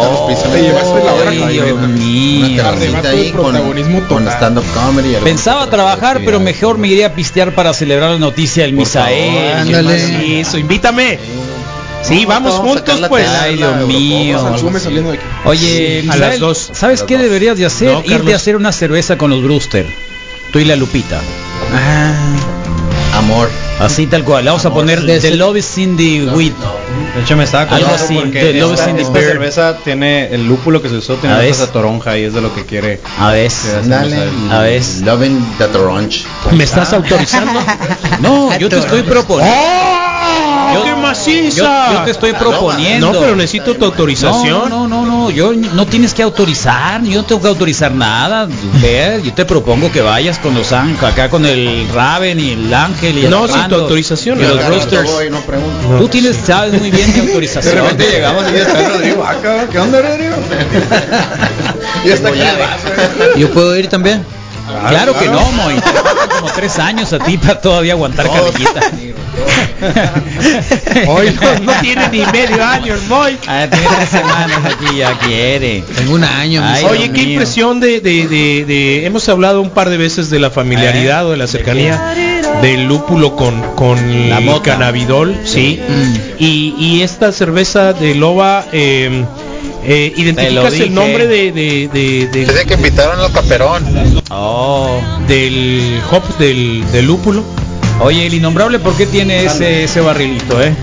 [3.36, 5.16] con, con stand-up comedy.
[5.24, 9.23] Pensaba trabajar, pero mejor me iría a pistear para celebrar la noticia del Misael.
[9.30, 10.42] Ándale.
[10.42, 11.20] Eso, invítame.
[12.04, 13.26] Sí, vamos juntos, pues.
[13.26, 14.56] tela, Ay, Eurocopa, mío.
[15.46, 16.70] Oye, a las dos.
[16.74, 17.94] ¿Sabes qué deberías de hacer?
[17.94, 19.86] No, Irte a hacer una cerveza con los Brewster.
[20.52, 21.22] Tú y la Lupita.
[21.74, 22.14] Ah,
[23.24, 23.50] Amor.
[23.80, 24.44] Así tal cual.
[24.44, 26.54] Le vamos a poner The Love is in the Wheat.
[27.16, 29.20] De hecho me estaba Algo acordando así, porque The Love esta, is in the esta
[29.20, 32.54] cerveza tiene el lúpulo que se usó tiene A de toronja y es de lo
[32.54, 33.00] que quiere.
[33.20, 33.52] A ver.
[33.86, 34.18] Dale.
[34.52, 34.82] A ver.
[35.04, 36.26] Loving the Toronch.
[36.52, 37.60] ¿Me estás autorizando?
[38.20, 40.03] No, yo te estoy proponiendo.
[40.78, 41.92] ¡Oh, qué maciza!
[41.92, 43.12] Yo, yo te estoy proponiendo.
[43.12, 44.70] No, pero necesito tu autorización.
[44.70, 48.48] No, no, no, no, yo no tienes que autorizar, yo no tengo que autorizar nada.
[48.82, 52.74] Ve, yo te propongo que vayas con los ángeles, acá con el Raven y el
[52.74, 55.04] Ángel y el No, sin tu autorización, y los.
[55.04, 55.98] Voy, no pregunto.
[56.00, 57.76] Tú tienes, sabes muy bien de autorización.
[57.76, 59.24] De repente llegamos y está Rodrigo.
[59.26, 59.36] Ah,
[59.72, 60.36] ¿qué onda, Rodrigo?
[62.06, 62.40] y hasta aquí.
[63.38, 64.26] ¿Yo puedo ir también?
[64.90, 65.76] Claro que no, Moy.
[65.76, 68.82] Te faltan como tres años a ti para todavía aguantar cabellita.
[71.08, 73.38] Hoy no, no tiene ni medio año Moy.
[73.48, 75.84] Ah, tiene tres semanas aquí, ya quiere.
[75.96, 76.62] Tengo un año.
[76.64, 76.86] Ay.
[76.86, 77.32] Oye, qué mío.
[77.34, 81.32] impresión de, de, de, de- Hemos hablado un par de veces de la familiaridad o
[81.32, 82.14] de la cercanía
[82.62, 85.82] del lúpulo con, con La el cannabidol, sí.
[85.88, 86.14] Mm.
[86.40, 89.26] Y, y esta cerveza de loba, eh,
[89.86, 93.84] eh, identificas el nombre de, de, de- del- Desde que invitaron a Caperón.
[94.30, 95.00] Oh.
[95.28, 97.44] del hop del, del lúpulo.
[98.00, 100.74] Oye, el innombrable, ¿por qué tiene ese, ese barrilito, eh?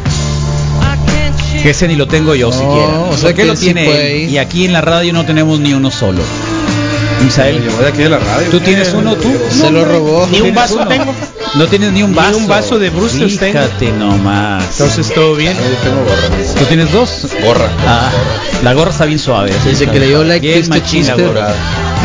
[1.63, 3.01] Que ese ni lo tengo yo No, siquiera.
[3.01, 4.31] o ¿Por sea qué que lo tiene él?
[4.31, 6.23] Y aquí en la radio no tenemos ni uno solo.
[7.23, 8.49] Misael, Yo voy de aquí de la radio.
[8.51, 9.31] ¿tú tienes uno tú?
[9.51, 10.27] Se lo robó.
[10.31, 10.89] Ni un ¿Tienes vaso uno?
[10.89, 11.15] tengo.
[11.55, 12.37] No tienes ni un Ni vaso.
[12.39, 13.59] un vaso de Brewster's tengo.
[13.61, 14.65] Fíjate nomás.
[14.73, 15.55] Entonces todo bien.
[15.57, 16.55] Yo tengo gorra.
[16.59, 17.27] ¿Tú tienes dos?
[17.45, 17.69] Gorra.
[17.87, 18.11] Ah,
[18.63, 19.53] la gorra está bien suave.
[19.65, 21.55] Desde que leyó like Bien Twisted machina, Sister, gorra.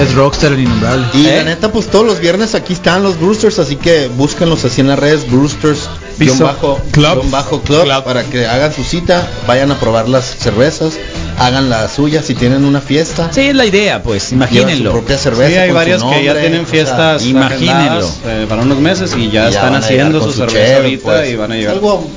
[0.01, 1.05] es Rockstar el innombrable.
[1.13, 1.37] Y ¿Eh?
[1.37, 4.87] la neta, pues todos los viernes aquí están los Brewsters, así que búsquenlos así en
[4.87, 7.13] las redes, Brewsters guion bajo Club.
[7.19, 8.03] guion bajo club, Club.
[8.03, 10.97] para que hagan su cita, vayan a probar las cervezas,
[11.37, 13.29] hagan la suya si tienen una fiesta.
[13.31, 14.91] Sí, es la idea, pues, su imagínenlo.
[14.91, 15.49] propia cerveza.
[15.49, 18.11] Sí, hay su varias que ya nombre, tienen o sea, fiestas imagínenlo.
[18.25, 21.29] eh, para unos meses y ya, ya están haciendo su cerveza ahorita pues.
[21.31, 21.73] y van a llegar.
[21.75, 22.07] Algo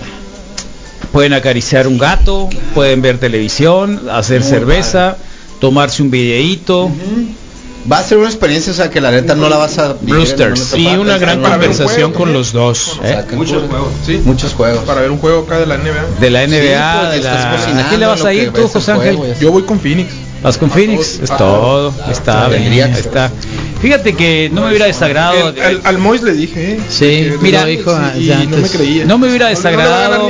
[1.13, 5.17] Pueden acariciar un gato, pueden ver televisión, hacer cerveza,
[5.59, 6.91] tomarse un videíto.
[7.91, 10.07] Va a ser una experiencia, o sea, que la neta no la vas a en
[10.07, 10.75] Brewsters.
[10.99, 13.01] una gran conversación con los dos.
[13.03, 13.25] ¿Eh?
[13.33, 13.89] Muchos juegos.
[14.05, 14.21] Sí.
[14.25, 14.85] Muchos juegos.
[14.85, 16.21] Para ver un juego acá de la NBA.
[16.21, 17.53] De la NBA, Sí, de la...
[17.53, 19.19] ¿A quién le vas a ir tú, José Ángel?
[19.41, 20.11] Yo voy con Phoenix.
[20.43, 21.19] ¿Vas con Phoenix?
[21.21, 23.31] Es todo, está bien, está.
[23.81, 25.49] Fíjate que no me hubiera desagradado.
[25.51, 29.05] El- al, al Mois le dije, eh, Sí, mira, dijo no me creía.
[29.05, 30.29] No me hubiera No, no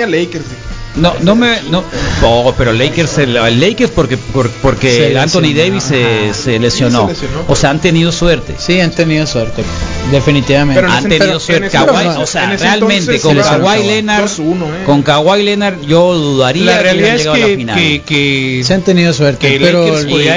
[0.98, 1.84] No, no me, no,
[2.22, 5.58] oh, pero Lakers, el, el Lakers porque, por- porque Se Anthony lesionó.
[5.68, 7.08] Davis se, se lesionó.
[7.08, 7.44] Sí, se lesionó.
[7.48, 8.54] O sea, han tenido suerte.
[8.58, 9.62] Sí, han tenido suerte,
[10.10, 10.84] definitivamente.
[10.84, 11.70] Han ese- tenido suerte.
[11.70, 13.36] Kawhi, o sea, realmente con.
[13.36, 14.84] Kawhi Leonard, 2-1, eh.
[14.84, 17.76] con Kawhi Leonard yo dudaría La que realidad hubieran es llegado a la que, final.
[17.76, 19.82] que, que- Se han tenido suerte, que pero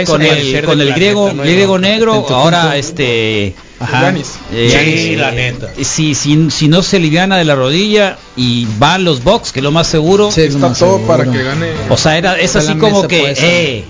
[0.05, 2.76] con el, con el griego, griego negro, ahora punto.
[2.76, 4.14] este Ajá.
[4.54, 5.70] Eh, Sí, la neta.
[5.84, 9.64] Si, si, si no se liviana de la rodilla y van los box, que es
[9.64, 10.32] lo más seguro.
[10.32, 11.08] Sí, Está más todo seguro.
[11.08, 11.68] para que gane.
[11.90, 13.86] O sea, era, es así como que, eh,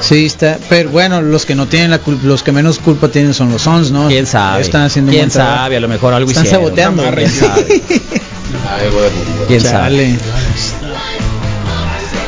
[0.00, 3.32] Sí, está, pero bueno, los que no tienen la culpa, los que menos culpa tienen
[3.32, 4.08] son los Sons, ¿no?
[4.08, 4.60] quién sabe.
[4.60, 6.64] Están haciendo un quién sabe, a lo mejor algo Están hicieron.
[6.66, 7.02] saboteando.
[7.14, 7.64] ¿Quién sabe?
[8.70, 9.10] Ay, güey.
[9.48, 10.18] ¿Quién sabe?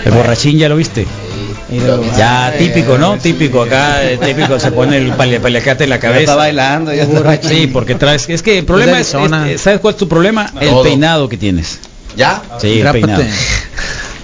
[0.07, 1.07] El borrachín ya lo viste.
[2.17, 3.19] Ya típico, ¿no?
[3.19, 6.35] Típico acá, eh, típico se pone el paliacate en la Ya está cabeza.
[6.37, 9.99] bailando, ya está Sí, porque traes, es que el problema es, es- ¿sabes cuál es
[9.99, 10.53] tu problema?
[10.61, 11.81] El peinado que tienes.
[12.17, 12.43] ¿Ya?
[12.61, 13.25] Sí, el peinado.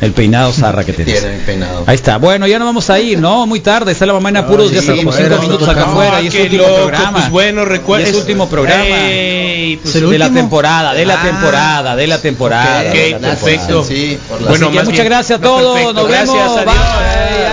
[0.03, 1.21] El peinado zarra que tienes.
[1.21, 1.85] Tiene peinado.
[1.87, 2.19] Ahí está.
[2.19, 3.47] Bueno, ya no vamos a ir, ¿no?
[3.47, 3.93] Muy tarde.
[3.93, 4.71] Está la mamá en apuros.
[4.71, 5.81] ya está como cinco fuera, minutos toca.
[5.81, 6.21] acá afuera.
[6.21, 7.13] Y es su último loco, programa.
[7.13, 8.07] pues bueno, recuerda.
[8.07, 8.85] Es su último programa.
[8.85, 10.41] Ey, pues, ¿Es el de la último?
[10.43, 11.23] temporada, de la Ah.
[11.23, 12.81] temporada, de la temporada.
[12.81, 13.35] Ok, de la temporada.
[13.41, 13.85] perfecto.
[13.85, 15.75] Sí, por la- Bueno, más muchas bien- gracias a no, todos.
[15.77, 16.35] perfecto, Nos vemos.
[16.35, 16.75] gracias, Bye.
[16.75, 16.87] adiós.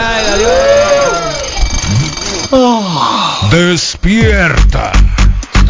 [0.10, 0.50] Ay, adiós.
[3.52, 4.92] Despierta.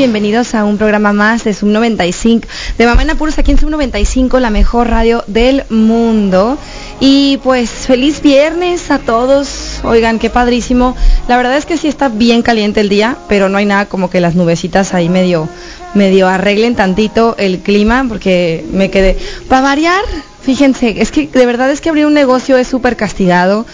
[0.00, 2.48] Bienvenidos a un programa más de Sub 95,
[2.78, 6.56] de Mamá en Apuros aquí en Sub 95, la mejor radio del mundo.
[7.00, 10.96] Y pues feliz viernes a todos, oigan, qué padrísimo.
[11.28, 14.08] La verdad es que sí está bien caliente el día, pero no hay nada como
[14.08, 15.50] que las nubecitas ahí medio,
[15.92, 19.18] medio arreglen tantito el clima, porque me quedé.
[19.50, 20.02] Para variar,
[20.40, 23.66] fíjense, es que de verdad es que abrir un negocio es súper castigado.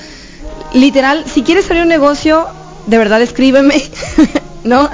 [0.74, 2.49] Literal, si quieres abrir un negocio,
[2.89, 3.81] de verdad escríbeme,
[4.64, 4.91] ¿no?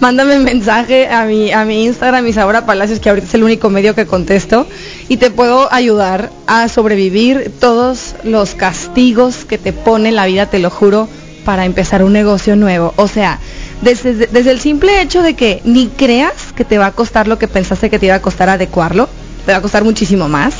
[0.00, 2.26] Mándame mensaje a mi, a mi Instagram,
[2.66, 4.66] Palacios, que ahorita es el único medio que contesto,
[5.08, 10.58] y te puedo ayudar a sobrevivir todos los castigos que te pone la vida, te
[10.58, 11.08] lo juro,
[11.44, 12.92] para empezar un negocio nuevo.
[12.96, 13.38] O sea,
[13.82, 17.38] desde, desde el simple hecho de que ni creas que te va a costar lo
[17.38, 19.08] que pensaste que te iba a costar adecuarlo,
[19.46, 20.54] te va a costar muchísimo más,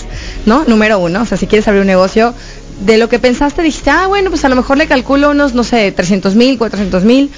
[0.46, 0.64] ¿no?
[0.64, 2.32] Número uno, o sea, si quieres abrir un negocio,
[2.80, 5.64] de lo que pensaste dijiste, ah, bueno, pues a lo mejor le calculo unos, no
[5.64, 7.30] sé, 300 mil, 400 mil,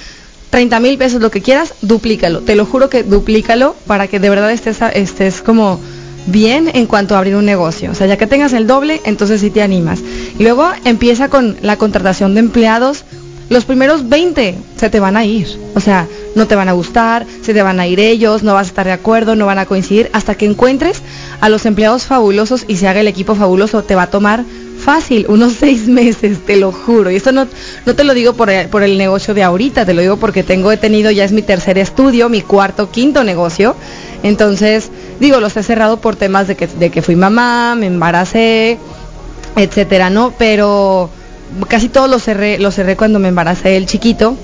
[0.51, 2.41] 30 mil pesos, lo que quieras, duplícalo.
[2.41, 5.79] Te lo juro que duplícalo para que de verdad estés, como
[6.27, 7.89] bien en cuanto a abrir un negocio.
[7.89, 10.01] O sea, ya que tengas el doble, entonces sí te animas.
[10.37, 13.05] Luego empieza con la contratación de empleados.
[13.47, 15.47] Los primeros 20 se te van a ir.
[15.73, 18.67] O sea, no te van a gustar, se te van a ir ellos, no vas
[18.67, 20.09] a estar de acuerdo, no van a coincidir.
[20.11, 21.01] Hasta que encuentres
[21.39, 24.43] a los empleados fabulosos y se haga el equipo fabuloso, te va a tomar
[24.81, 27.11] fácil, unos seis meses, te lo juro.
[27.11, 27.47] Y esto no,
[27.85, 30.43] no te lo digo por el, por el negocio de ahorita, te lo digo porque
[30.43, 33.75] tengo, he tenido, ya es mi tercer estudio, mi cuarto, quinto negocio.
[34.23, 38.77] Entonces, digo, los he cerrado por temas de que, de que fui mamá, me embaracé,
[39.55, 40.33] etcétera, ¿no?
[40.37, 41.09] Pero
[41.67, 44.35] casi todos los cerré, los cerré cuando me embaracé el chiquito.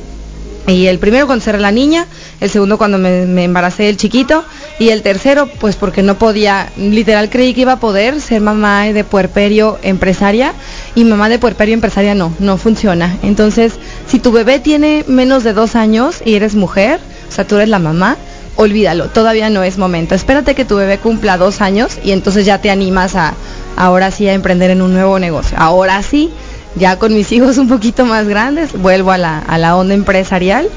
[0.67, 2.07] Y el primero cuando cerré la niña,
[2.41, 4.43] el segundo cuando me, embaracé el chiquito
[4.79, 8.83] y el tercero pues porque no podía, literal creí que iba a poder ser mamá
[8.83, 10.53] de puerperio empresaria
[10.93, 13.17] y mamá de puerperio empresaria no, no funciona.
[13.23, 13.75] Entonces,
[14.07, 16.99] si tu bebé tiene menos de dos años y eres mujer,
[17.29, 18.17] o sea, tú eres la mamá,
[18.57, 20.15] olvídalo, todavía no es momento.
[20.15, 23.35] Espérate que tu bebé cumpla dos años y entonces ya te animas a
[23.77, 25.57] ahora sí a emprender en un nuevo negocio.
[25.57, 26.29] Ahora sí,
[26.77, 30.69] ya con mis hijos un poquito más grandes, vuelvo a la, a la onda empresarial.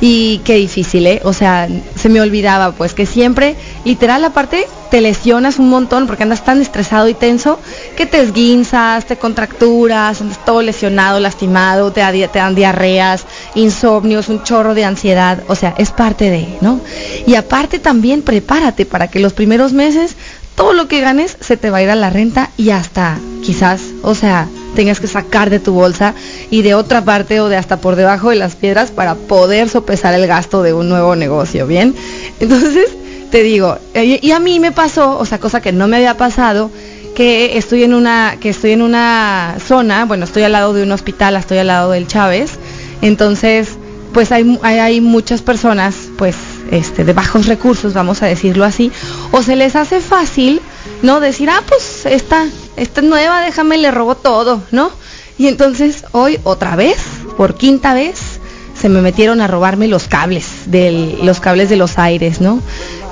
[0.00, 1.20] Y qué difícil, ¿eh?
[1.24, 6.24] O sea, se me olvidaba, pues que siempre, literal, aparte, te lesionas un montón porque
[6.24, 7.58] andas tan estresado y tenso
[7.96, 13.24] que te esguinzas, te contracturas, andas todo lesionado, lastimado, te, te dan diarreas,
[13.54, 15.42] insomnios, un chorro de ansiedad.
[15.48, 16.80] O sea, es parte de, ¿no?
[17.26, 20.16] Y aparte también prepárate para que los primeros meses
[20.54, 23.80] todo lo que ganes se te va a ir a la renta y hasta quizás,
[24.02, 26.14] o sea, tengas que sacar de tu bolsa
[26.50, 30.14] y de otra parte o de hasta por debajo de las piedras para poder sopesar
[30.14, 31.94] el gasto de un nuevo negocio, ¿bien?
[32.40, 32.90] Entonces,
[33.30, 36.16] te digo, y, y a mí me pasó, o sea, cosa que no me había
[36.16, 36.70] pasado,
[37.14, 40.92] que estoy en una que estoy en una zona, bueno, estoy al lado de un
[40.92, 42.58] hospital, estoy al lado del Chávez.
[43.00, 43.78] Entonces,
[44.12, 46.36] pues hay, hay, muchas personas, pues,
[46.70, 48.90] este, de bajos recursos, vamos a decirlo así,
[49.32, 50.60] o se les hace fácil,
[51.02, 51.20] ¿no?
[51.20, 52.46] Decir, ah, pues, esta,
[52.76, 54.90] esta es nueva, déjame, le robo todo, ¿no?
[55.38, 56.98] Y entonces, hoy, otra vez,
[57.36, 58.40] por quinta vez,
[58.80, 62.60] se me metieron a robarme los cables, del, los cables de los aires, ¿no?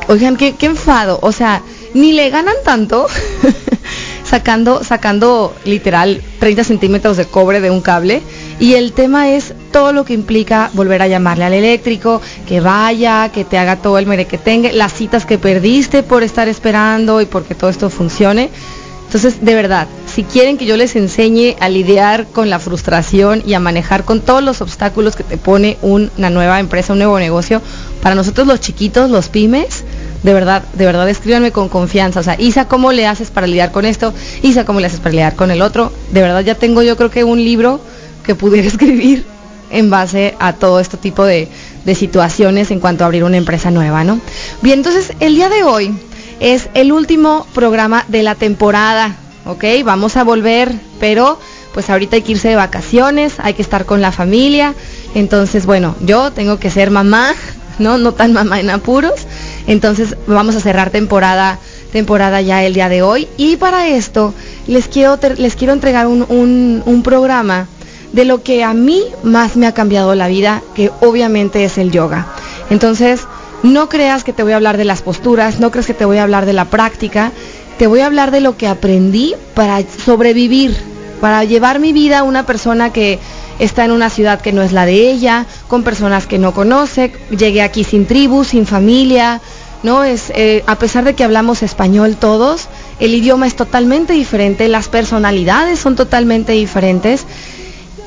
[0.08, 1.62] Oigan, qué, qué enfado, o sea,
[1.94, 3.06] ni le ganan tanto
[4.24, 8.22] sacando, sacando literal 30 centímetros de cobre de un cable.
[8.58, 13.30] Y el tema es todo lo que implica volver a llamarle al eléctrico, que vaya,
[13.30, 17.54] que te haga todo el merequetengue, las citas que perdiste por estar esperando y porque
[17.54, 18.50] todo esto funcione.
[19.12, 23.52] Entonces, de verdad, si quieren que yo les enseñe a lidiar con la frustración y
[23.52, 27.18] a manejar con todos los obstáculos que te pone un- una nueva empresa, un nuevo
[27.18, 27.60] negocio,
[28.00, 29.84] para nosotros los chiquitos, los pymes,
[30.22, 32.20] de verdad, de verdad escríbanme con confianza.
[32.20, 34.14] O sea, Isa, ¿cómo le haces para lidiar con esto?
[34.42, 35.92] Isa, ¿cómo le haces para lidiar con el otro?
[36.10, 37.80] De verdad ya tengo yo creo que un libro
[38.24, 39.26] que pudiera escribir
[39.70, 41.48] en base a todo este tipo de,
[41.84, 44.20] de situaciones en cuanto a abrir una empresa nueva, ¿no?
[44.62, 45.94] Bien, entonces el día de hoy
[46.42, 49.16] es el último programa de la temporada,
[49.46, 49.64] ¿ok?
[49.84, 51.38] Vamos a volver, pero
[51.72, 54.74] pues ahorita hay que irse de vacaciones, hay que estar con la familia,
[55.14, 57.32] entonces bueno, yo tengo que ser mamá,
[57.78, 57.96] ¿no?
[57.96, 59.26] No tan mamá en apuros,
[59.66, 61.58] entonces vamos a cerrar temporada
[61.92, 64.32] temporada ya el día de hoy y para esto
[64.66, 67.66] les quiero les quiero entregar un, un- un programa
[68.14, 71.90] de lo que a mí más me ha cambiado la vida que obviamente es el
[71.90, 72.28] yoga
[72.70, 73.26] entonces
[73.62, 76.18] no creas que te voy a hablar de las posturas no creas que te voy
[76.18, 77.32] a hablar de la práctica
[77.78, 80.76] te voy a hablar de lo que aprendí para sobrevivir
[81.20, 83.20] para llevar mi vida a una persona que
[83.60, 87.12] está en una ciudad que no es la de ella, con personas que no conoce,
[87.30, 89.40] llegué aquí sin tribu, sin familia,
[89.84, 90.02] ¿no?
[90.02, 94.88] Es, eh, a pesar de que hablamos español todos, el idioma es totalmente diferente, las
[94.88, 97.24] personalidades son totalmente diferentes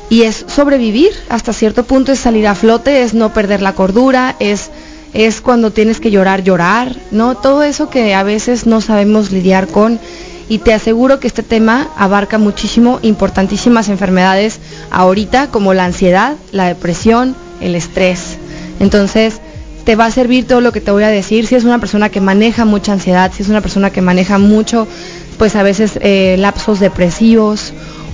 [0.10, 4.36] y es sobrevivir hasta cierto punto, es salir a flote, es no perder la cordura,
[4.40, 4.72] es,
[5.16, 7.36] es cuando tienes que llorar, llorar, ¿no?
[7.36, 9.98] Todo eso que a veces no sabemos lidiar con
[10.50, 14.60] y te aseguro que este tema abarca muchísimo importantísimas enfermedades
[14.92, 18.38] ahorita como la ansiedad, la depresión, el estrés.
[18.82, 19.40] Entonces,
[19.86, 21.48] te va a servir todo lo que te voy a decir.
[21.48, 24.86] Si es una persona que maneja mucha ansiedad, si es una persona que maneja mucho,
[25.38, 27.74] pues a veces eh, lapsos depresivos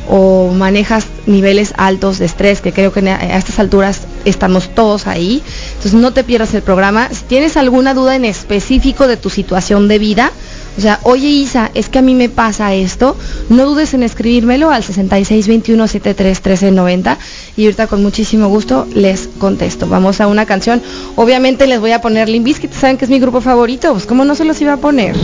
[0.10, 5.42] o manejas niveles altos de estrés, que creo que a estas alturas estamos todos ahí.
[5.70, 7.10] Entonces no te pierdas el programa.
[7.12, 10.32] Si tienes alguna duda en específico de tu situación de vida,
[10.78, 13.18] o sea, oye Isa, es que a mí me pasa esto,
[13.50, 17.18] no dudes en escribírmelo al 6621731390
[17.58, 19.88] y ahorita con muchísimo gusto les contesto.
[19.88, 20.82] Vamos a una canción.
[21.16, 24.24] Obviamente les voy a poner Limp Bizkit, saben que es mi grupo favorito, pues cómo
[24.24, 25.18] no se los iba a poner.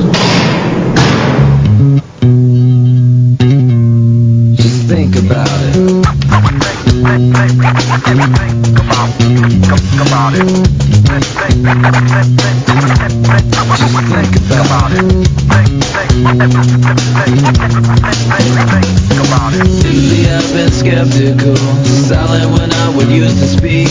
[5.27, 6.05] about it.
[9.67, 10.96] come about it.
[19.87, 21.55] Lately I've been skeptical,
[21.85, 23.87] silent when I would used to speak,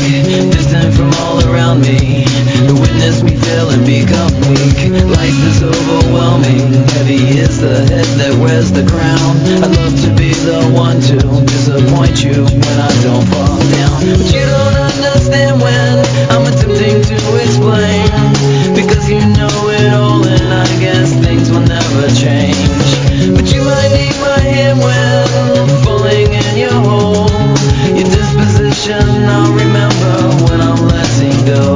[0.52, 2.24] distant from all around me.
[2.68, 4.76] To witness me fail and become weak.
[5.08, 9.36] Life is overwhelming, heavy is the head that wears the crown.
[9.64, 14.04] I'd love to be the one to disappoint you when I don't fall down.
[14.04, 18.08] But you don't understand when I'm attempting to explain.
[18.74, 22.58] Because you know it all and I guess things will never change.
[23.34, 27.30] But you might need my hand when falling in your hole.
[27.94, 30.14] Your disposition I'll remember
[30.50, 31.74] when I'm letting go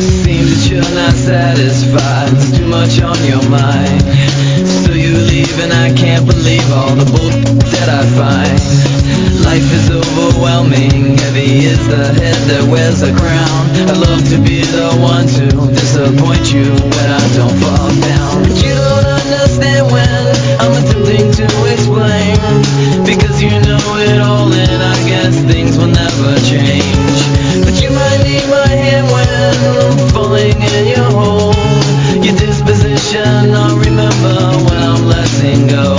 [0.03, 2.27] seems that you're not satisfied.
[2.27, 4.03] There's too much on your mind.
[4.83, 7.31] So you leave and I can't believe all the bull
[7.71, 8.59] that I find.
[9.47, 11.15] Life is overwhelming.
[11.15, 13.71] Heavy is the head that wears a crown.
[13.87, 18.43] I'd love to be the one to disappoint you when I don't fall down.
[18.43, 20.26] But you don't understand when
[20.59, 22.37] I'm attempting to explain.
[23.05, 27.19] Because you know it all and I guess things will never change.
[27.63, 31.53] But you might need my hand when falling in your hole.
[32.25, 35.95] Your disposition I'll remember when I'm letting go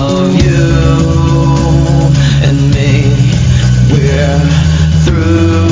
[0.00, 0.62] of you
[2.46, 2.92] and me.
[3.92, 4.40] We're
[5.04, 5.67] through.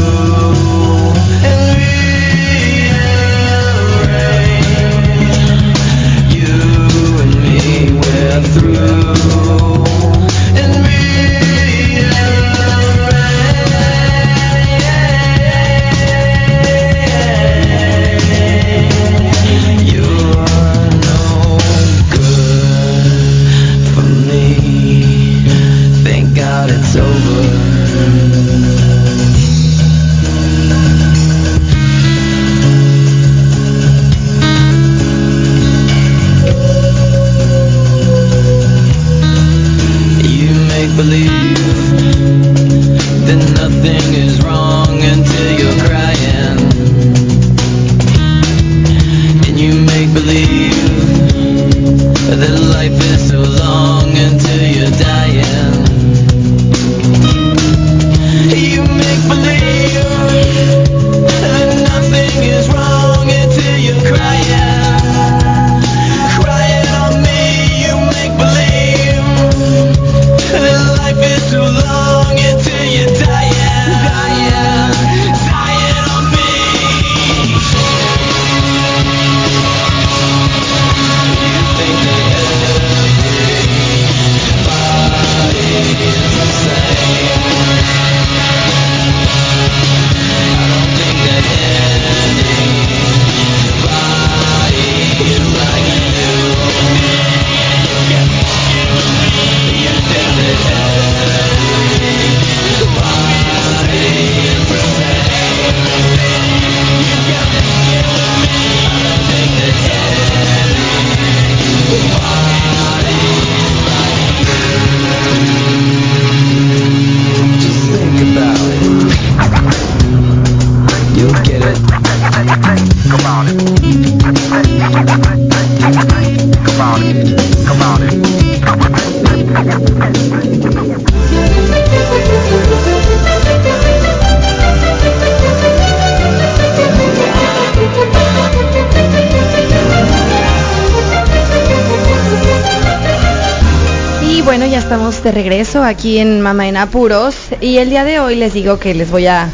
[145.87, 149.26] Aquí en Mamá en Apuros y el día de hoy les digo que les voy
[149.26, 149.49] a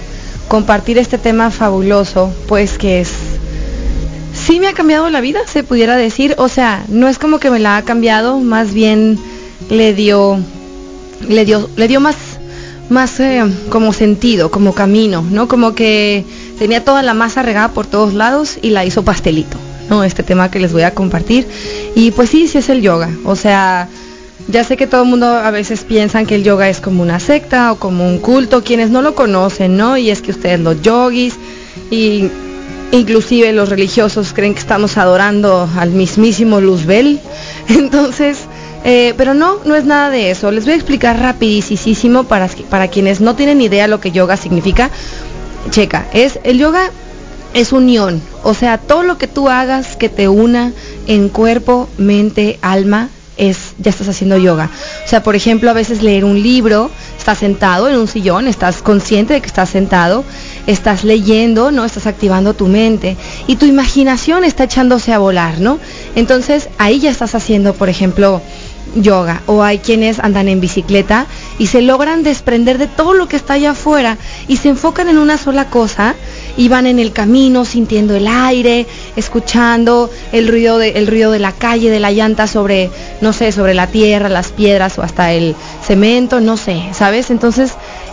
[0.48, 3.12] compartir este tema fabuloso, pues que es
[4.32, 7.50] sí me ha cambiado la vida, se pudiera decir, o sea, no es como que
[7.50, 9.18] me la ha cambiado, más bien
[9.68, 10.38] le dio
[11.28, 12.16] le dio le dio más
[12.88, 15.48] más eh, como sentido, como camino, ¿no?
[15.48, 16.24] Como que
[16.58, 19.58] tenía toda la masa regada por todos lados y la hizo pastelito,
[19.90, 20.02] ¿no?
[20.02, 21.46] Este tema que les voy a compartir.
[21.94, 23.88] Y pues sí, sí es el yoga, o sea,
[24.48, 27.20] ya sé que todo el mundo a veces piensan que el yoga es como una
[27.20, 29.96] secta o como un culto, quienes no lo conocen, ¿no?
[29.96, 31.36] Y es que ustedes los yogis
[31.90, 32.30] y
[32.90, 37.20] inclusive los religiosos creen que estamos adorando al mismísimo Luzbel.
[37.68, 38.40] Entonces,
[38.84, 40.50] eh, pero no, no es nada de eso.
[40.50, 44.90] Les voy a explicar rapidísimo para, para quienes no tienen idea lo que yoga significa.
[45.70, 46.90] Checa, es el yoga
[47.54, 50.72] es unión, o sea, todo lo que tú hagas que te una
[51.06, 54.70] en cuerpo, mente, alma, es ya estás haciendo yoga.
[55.04, 58.82] O sea, por ejemplo, a veces leer un libro, estás sentado en un sillón, estás
[58.82, 60.24] consciente de que estás sentado,
[60.66, 61.84] estás leyendo, ¿no?
[61.84, 63.16] Estás activando tu mente
[63.46, 65.78] y tu imaginación está echándose a volar, ¿no?
[66.14, 68.42] Entonces, ahí ya estás haciendo, por ejemplo,
[68.96, 71.26] yoga o hay quienes andan en bicicleta
[71.58, 74.18] y se logran desprender de todo lo que está allá afuera
[74.48, 76.14] y se enfocan en una sola cosa
[76.56, 78.86] y van en el camino sintiendo el aire,
[79.16, 82.90] escuchando el ruido de, el ruido de la calle, de la llanta sobre,
[83.20, 87.30] no sé, sobre la tierra, las piedras o hasta el cemento, no sé, ¿sabes?
[87.30, 87.72] Entonces,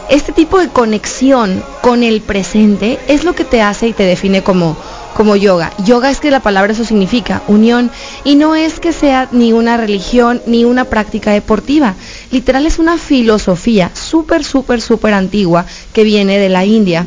[0.09, 4.43] este tipo de conexión con el presente es lo que te hace y te define
[4.43, 4.75] como
[5.15, 5.73] como yoga.
[5.83, 7.91] Yoga es que la palabra eso significa, unión,
[8.23, 11.95] y no es que sea ni una religión ni una práctica deportiva.
[12.31, 17.05] Literal es una filosofía súper, súper, súper antigua que viene de la India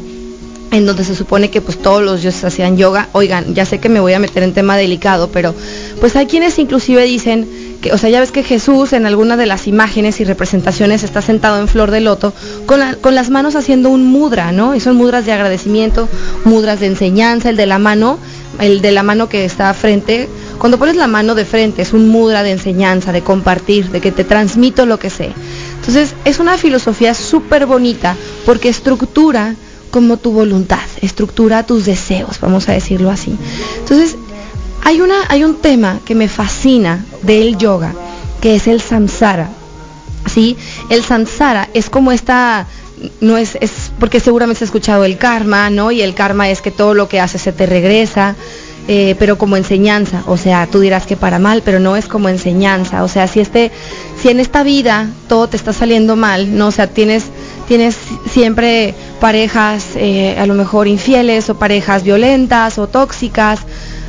[0.73, 3.09] en donde se supone que pues todos los dioses hacían yoga.
[3.12, 5.55] Oigan, ya sé que me voy a meter en tema delicado, pero
[6.01, 7.47] pues hay quienes inclusive dicen
[7.83, 11.20] que, o sea, ya ves que Jesús en alguna de las imágenes y representaciones está
[11.20, 12.33] sentado en flor de loto
[12.64, 14.75] con, la, con las manos haciendo un mudra, ¿no?
[14.75, 16.09] Y son mudras de agradecimiento,
[16.45, 18.18] mudras de enseñanza, el de la mano,
[18.59, 20.27] el de la mano que está frente.
[20.59, 24.12] Cuando pones la mano de frente es un mudra de enseñanza, de compartir, de que
[24.12, 25.33] te transmito lo que sé.
[25.81, 28.16] Entonces es una filosofía súper bonita
[28.47, 29.55] porque estructura
[29.93, 33.36] como tu voluntad, estructura tus deseos, vamos a decirlo así.
[33.78, 34.16] Entonces,
[34.82, 37.93] hay, una, hay un tema que me fascina del yoga,
[38.40, 39.51] que es el samsara.
[40.32, 40.57] ¿sí?
[40.88, 42.66] El samsara es como esta,
[43.20, 45.93] no es, es porque seguramente has escuchado el karma, ¿no?
[45.93, 48.34] Y el karma es que todo lo que haces se te regresa.
[48.88, 52.28] Eh, pero como enseñanza, o sea, tú dirás que para mal, pero no es como
[52.28, 53.70] enseñanza, o sea, si este,
[54.20, 57.26] si en esta vida todo te está saliendo mal, no, o sea, tienes,
[57.68, 57.97] tienes
[58.28, 63.61] siempre parejas eh, a lo mejor infieles o parejas violentas o tóxicas,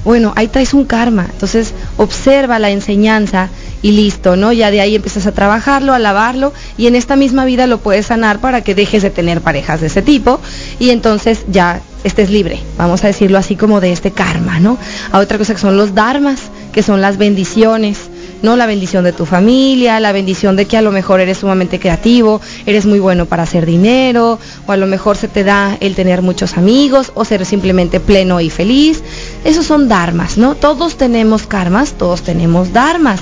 [0.04, 3.50] bueno, ahí traes un karma, entonces observa la enseñanza
[3.84, 4.52] y listo, ¿no?
[4.54, 8.08] Ya de ahí empiezas a trabajarlo, a lavarlo y en esta misma vida lo puedes
[8.08, 10.40] sanar para que dejes de tener parejas de ese tipo
[10.80, 14.80] y entonces ya estés libre, vamos a decirlo así como de este karma, ¿no?
[15.12, 16.40] A otra cosa que son los dharmas,
[16.72, 18.00] que son las bendiciones,
[18.44, 18.56] ¿no?
[18.56, 22.42] La bendición de tu familia, la bendición de que a lo mejor eres sumamente creativo,
[22.68, 24.38] eres muy bueno para hacer dinero,
[24.68, 28.42] o a lo mejor se te da el tener muchos amigos, o ser simplemente pleno
[28.42, 29.02] y feliz.
[29.46, 30.56] Esos son dharmas, ¿no?
[30.56, 33.22] Todos tenemos karmas, todos tenemos dharmas.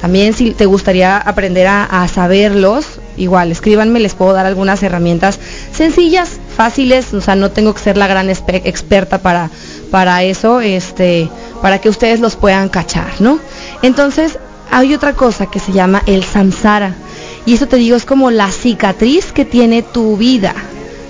[0.00, 2.86] También si te gustaría aprender a, a saberlos,
[3.18, 5.38] igual escríbanme, les puedo dar algunas herramientas
[5.72, 9.50] sencillas, fáciles, o sea, no tengo que ser la gran experta para,
[9.90, 11.28] para eso, este,
[11.60, 13.40] para que ustedes los puedan cachar, ¿no?
[13.82, 14.38] Entonces,
[14.70, 16.94] hay otra cosa que se llama el samsara.
[17.46, 20.54] Y eso te digo es como la cicatriz que tiene tu vida,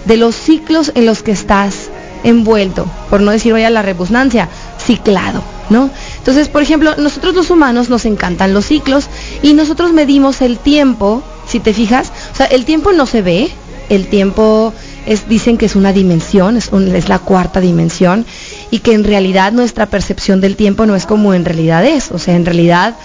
[0.04, 1.90] de los ciclos en los que estás
[2.24, 5.90] envuelto, por no decir vaya la repugnancia, ciclado, ¿no?
[6.18, 9.08] Entonces, por ejemplo, nosotros los humanos nos encantan los ciclos
[9.42, 13.50] y nosotros medimos el tiempo, si te fijas, o sea, el tiempo no se ve,
[13.88, 14.72] el tiempo
[15.06, 18.24] es, dicen que es una dimensión, es la cuarta dimensión
[18.70, 22.18] y que en realidad nuestra percepción del tiempo no es como en realidad es, o
[22.18, 22.96] sea, en realidad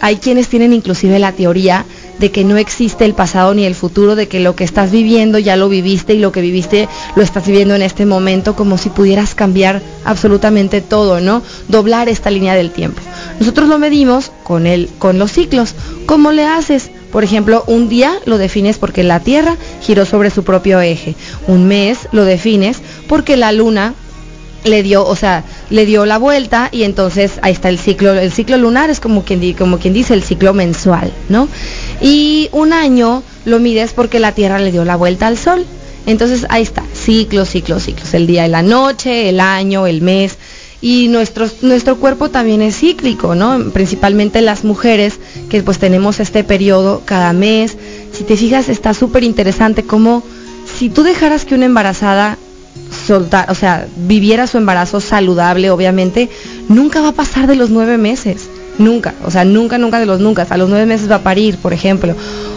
[0.00, 1.84] hay quienes tienen inclusive la teoría
[2.18, 5.38] de que no existe el pasado ni el futuro, de que lo que estás viviendo
[5.38, 8.90] ya lo viviste y lo que viviste lo estás viviendo en este momento, como si
[8.90, 11.42] pudieras cambiar absolutamente todo, ¿no?
[11.68, 13.00] Doblar esta línea del tiempo.
[13.38, 15.74] Nosotros lo medimos con el, con los ciclos.
[16.06, 16.90] ¿Cómo le haces?
[17.12, 21.14] Por ejemplo, un día lo defines porque la Tierra giró sobre su propio eje.
[21.46, 23.94] Un mes lo defines porque la Luna
[24.64, 28.32] le dio, o sea, le dio la vuelta y entonces ahí está el ciclo, el
[28.32, 31.48] ciclo lunar es como quien, como quien dice el ciclo mensual, ¿no?
[32.00, 35.64] Y un año lo mides porque la Tierra le dio la vuelta al Sol.
[36.06, 40.38] Entonces ahí está, ciclos, ciclos, ciclos, el día y la noche, el año, el mes.
[40.80, 43.70] Y nuestro, nuestro cuerpo también es cíclico, ¿no?
[43.72, 45.18] Principalmente las mujeres
[45.50, 47.76] que pues tenemos este periodo cada mes.
[48.12, 50.22] Si te fijas, está súper interesante cómo
[50.78, 52.38] si tú dejaras que una embarazada
[53.08, 56.28] soltar, o sea, viviera su embarazo saludable, obviamente,
[56.68, 58.48] nunca va a pasar de los nueve meses.
[58.78, 60.46] Nunca, o sea, nunca, nunca de los nunca.
[60.48, 62.14] A los nueve meses va a parir, por ejemplo.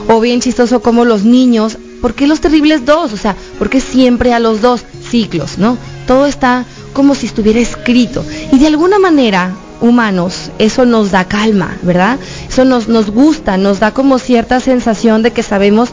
[0.08, 3.14] O bien chistoso como los niños, ¿por qué los terribles dos?
[3.14, 5.78] O sea, ¿por qué siempre a los dos ciclos, no?
[6.06, 8.24] Todo está como si estuviera escrito.
[8.52, 12.20] Y de alguna manera, humanos, eso nos da calma, ¿verdad?
[12.48, 15.90] Eso nos, nos gusta, nos da como cierta sensación de que sabemos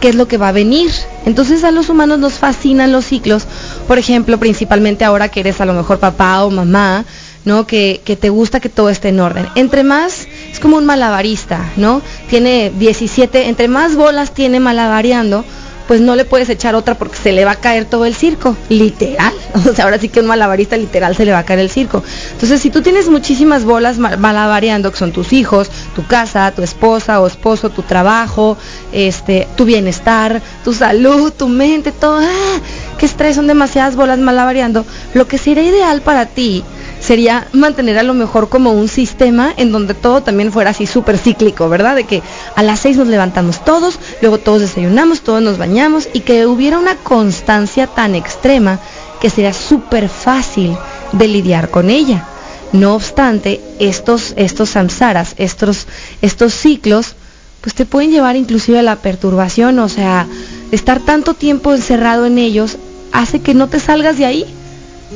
[0.00, 0.90] qué es lo que va a venir.
[1.26, 3.46] Entonces a los humanos nos fascinan los ciclos,
[3.86, 7.04] por ejemplo, principalmente ahora que eres a lo mejor papá o mamá,
[7.44, 7.66] ¿no?
[7.66, 9.48] Que, te gusta que todo esté en orden.
[9.54, 12.02] Entre más, es como un malabarista, ¿no?
[12.28, 15.44] Tiene 17, entre más bolas tiene malabareando,
[15.88, 18.56] pues no le puedes echar otra porque se le va a caer todo el circo,
[18.68, 19.32] literal.
[19.68, 22.04] O sea, ahora sí que un malabarista literal se le va a caer el circo.
[22.32, 26.62] Entonces, si tú tienes muchísimas bolas ma- malabareando, que son tus hijos, tu casa, tu
[26.62, 28.56] esposa o esposo, tu trabajo,
[28.92, 32.60] este, tu bienestar, tu salud, tu mente, todo, ¡ah!
[32.98, 34.84] qué estrés, son demasiadas bolas malabareando.
[35.14, 36.62] Lo que sería ideal para ti
[37.08, 41.16] sería mantener a lo mejor como un sistema en donde todo también fuera así súper
[41.16, 41.96] cíclico, ¿verdad?
[41.96, 42.22] De que
[42.54, 46.78] a las seis nos levantamos todos, luego todos desayunamos, todos nos bañamos y que hubiera
[46.78, 48.78] una constancia tan extrema
[49.22, 50.76] que sería súper fácil
[51.12, 52.26] de lidiar con ella.
[52.74, 55.86] No obstante, estos, estos samsaras, estos,
[56.20, 57.14] estos ciclos,
[57.62, 60.26] pues te pueden llevar inclusive a la perturbación, o sea,
[60.72, 62.76] estar tanto tiempo encerrado en ellos
[63.12, 64.57] hace que no te salgas de ahí.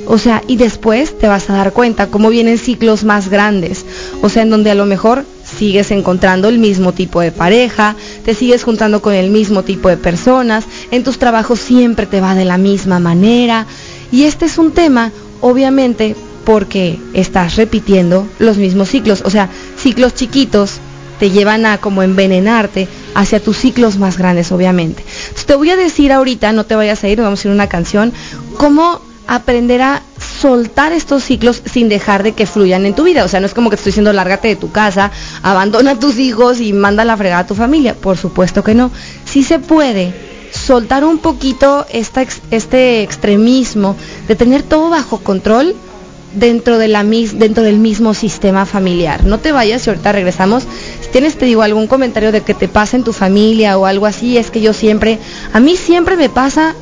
[0.06, 3.85] O sea, y después te vas a dar cuenta cómo vienen ciclos más grandes.
[4.23, 5.24] O sea, en donde a lo mejor
[5.59, 7.94] sigues encontrando el mismo tipo de pareja,
[8.24, 12.35] te sigues juntando con el mismo tipo de personas, en tus trabajos siempre te va
[12.35, 13.66] de la misma manera.
[14.10, 19.23] Y este es un tema, obviamente, porque estás repitiendo los mismos ciclos.
[19.24, 20.81] O sea, ciclos chiquitos
[21.20, 25.05] te llevan a como envenenarte hacia tus ciclos más grandes, obviamente.
[25.47, 27.69] Te voy a decir ahorita, no te vayas a ir, vamos a ir a una
[27.69, 28.12] canción,
[28.56, 30.03] cómo aprender a
[30.40, 33.24] soltar estos ciclos sin dejar de que fluyan en tu vida.
[33.24, 35.11] O sea, no es como que estoy diciendo lárgate de tu casa,
[35.43, 37.94] abandona a tus hijos y manda la fregada a tu familia.
[37.94, 38.90] Por supuesto que no.
[39.24, 40.12] Sí se puede
[40.53, 43.97] soltar un poquito esta este extremismo
[44.28, 45.74] de tener todo bajo control
[46.35, 49.24] dentro de la dentro del mismo sistema familiar.
[49.24, 50.65] No te vayas y ahorita regresamos.
[51.01, 54.07] Si tienes te digo algún comentario de que te pasa en tu familia o algo
[54.07, 55.19] así, es que yo siempre
[55.53, 56.74] a mí siempre me pasa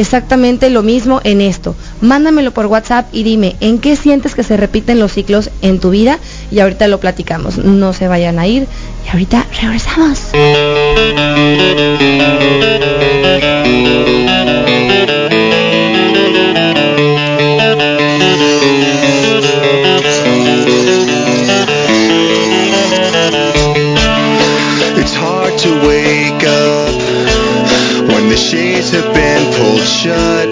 [0.00, 1.76] exactamente lo mismo en esto.
[2.00, 5.90] Mándamelo por WhatsApp y dime en qué sientes que se repiten los ciclos en tu
[5.90, 6.18] vida
[6.50, 7.58] y ahorita lo platicamos.
[7.58, 8.66] No se vayan a ir
[9.06, 10.30] y ahorita regresamos.
[30.02, 30.48] Shut.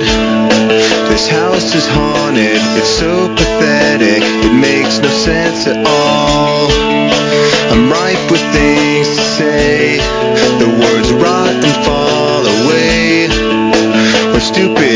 [1.09, 6.69] This house is haunted, it's so pathetic, it makes no sense at all.
[7.73, 9.97] I'm ripe with things to say,
[10.61, 13.29] the words rot and fall away.
[14.37, 14.88] A stupid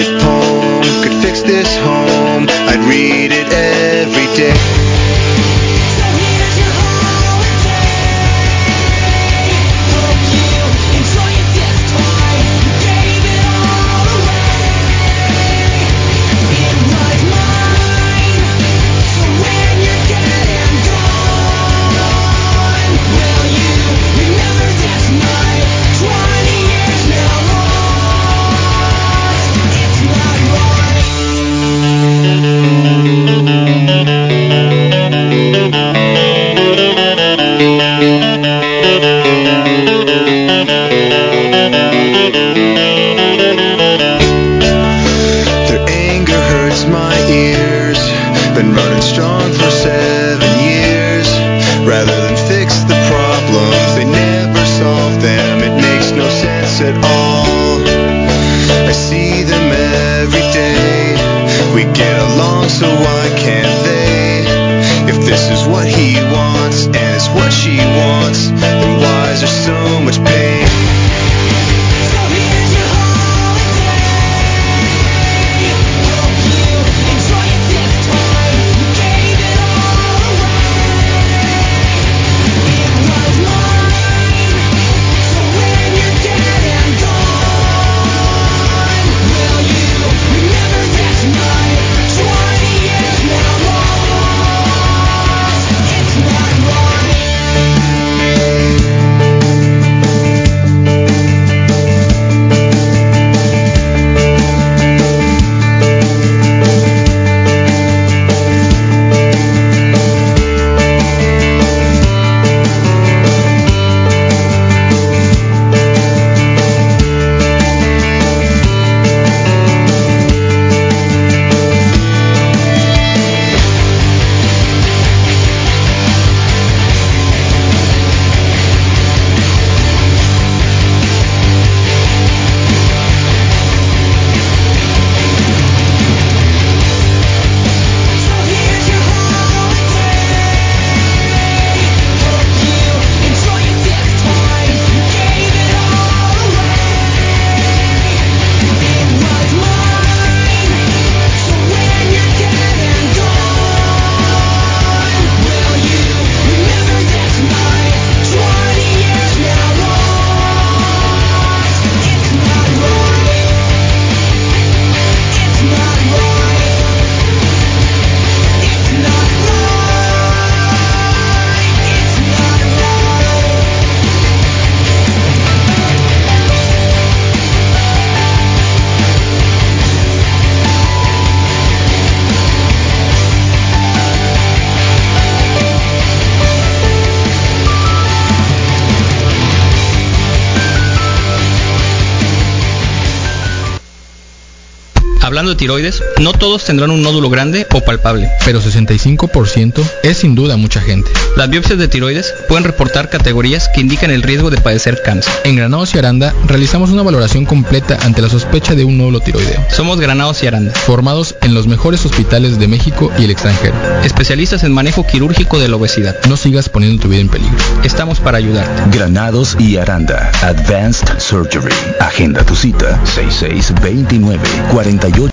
[195.63, 198.29] Hablando de tiroides, no todos tendrán un nódulo grande o palpable.
[198.45, 201.09] Pero 65% es sin duda mucha gente.
[201.37, 205.33] Las biopsias de tiroides pueden reportar categorías que indican el riesgo de padecer cáncer.
[205.45, 209.65] En Granados y Aranda realizamos una valoración completa ante la sospecha de un nódulo tiroideo.
[209.71, 213.77] Somos Granados y Aranda, formados en los mejores hospitales de México y el extranjero.
[214.03, 216.17] especialistas en manejo quirúrgico de la obesidad.
[216.29, 217.57] No sigas poniendo tu vida en peligro.
[217.85, 218.97] Estamos para ayudarte.
[218.97, 220.33] Granados y Aranda.
[220.43, 221.73] Advanced Surgery.
[222.01, 224.41] Agenda tu cita 6629
[224.73, 225.29] 48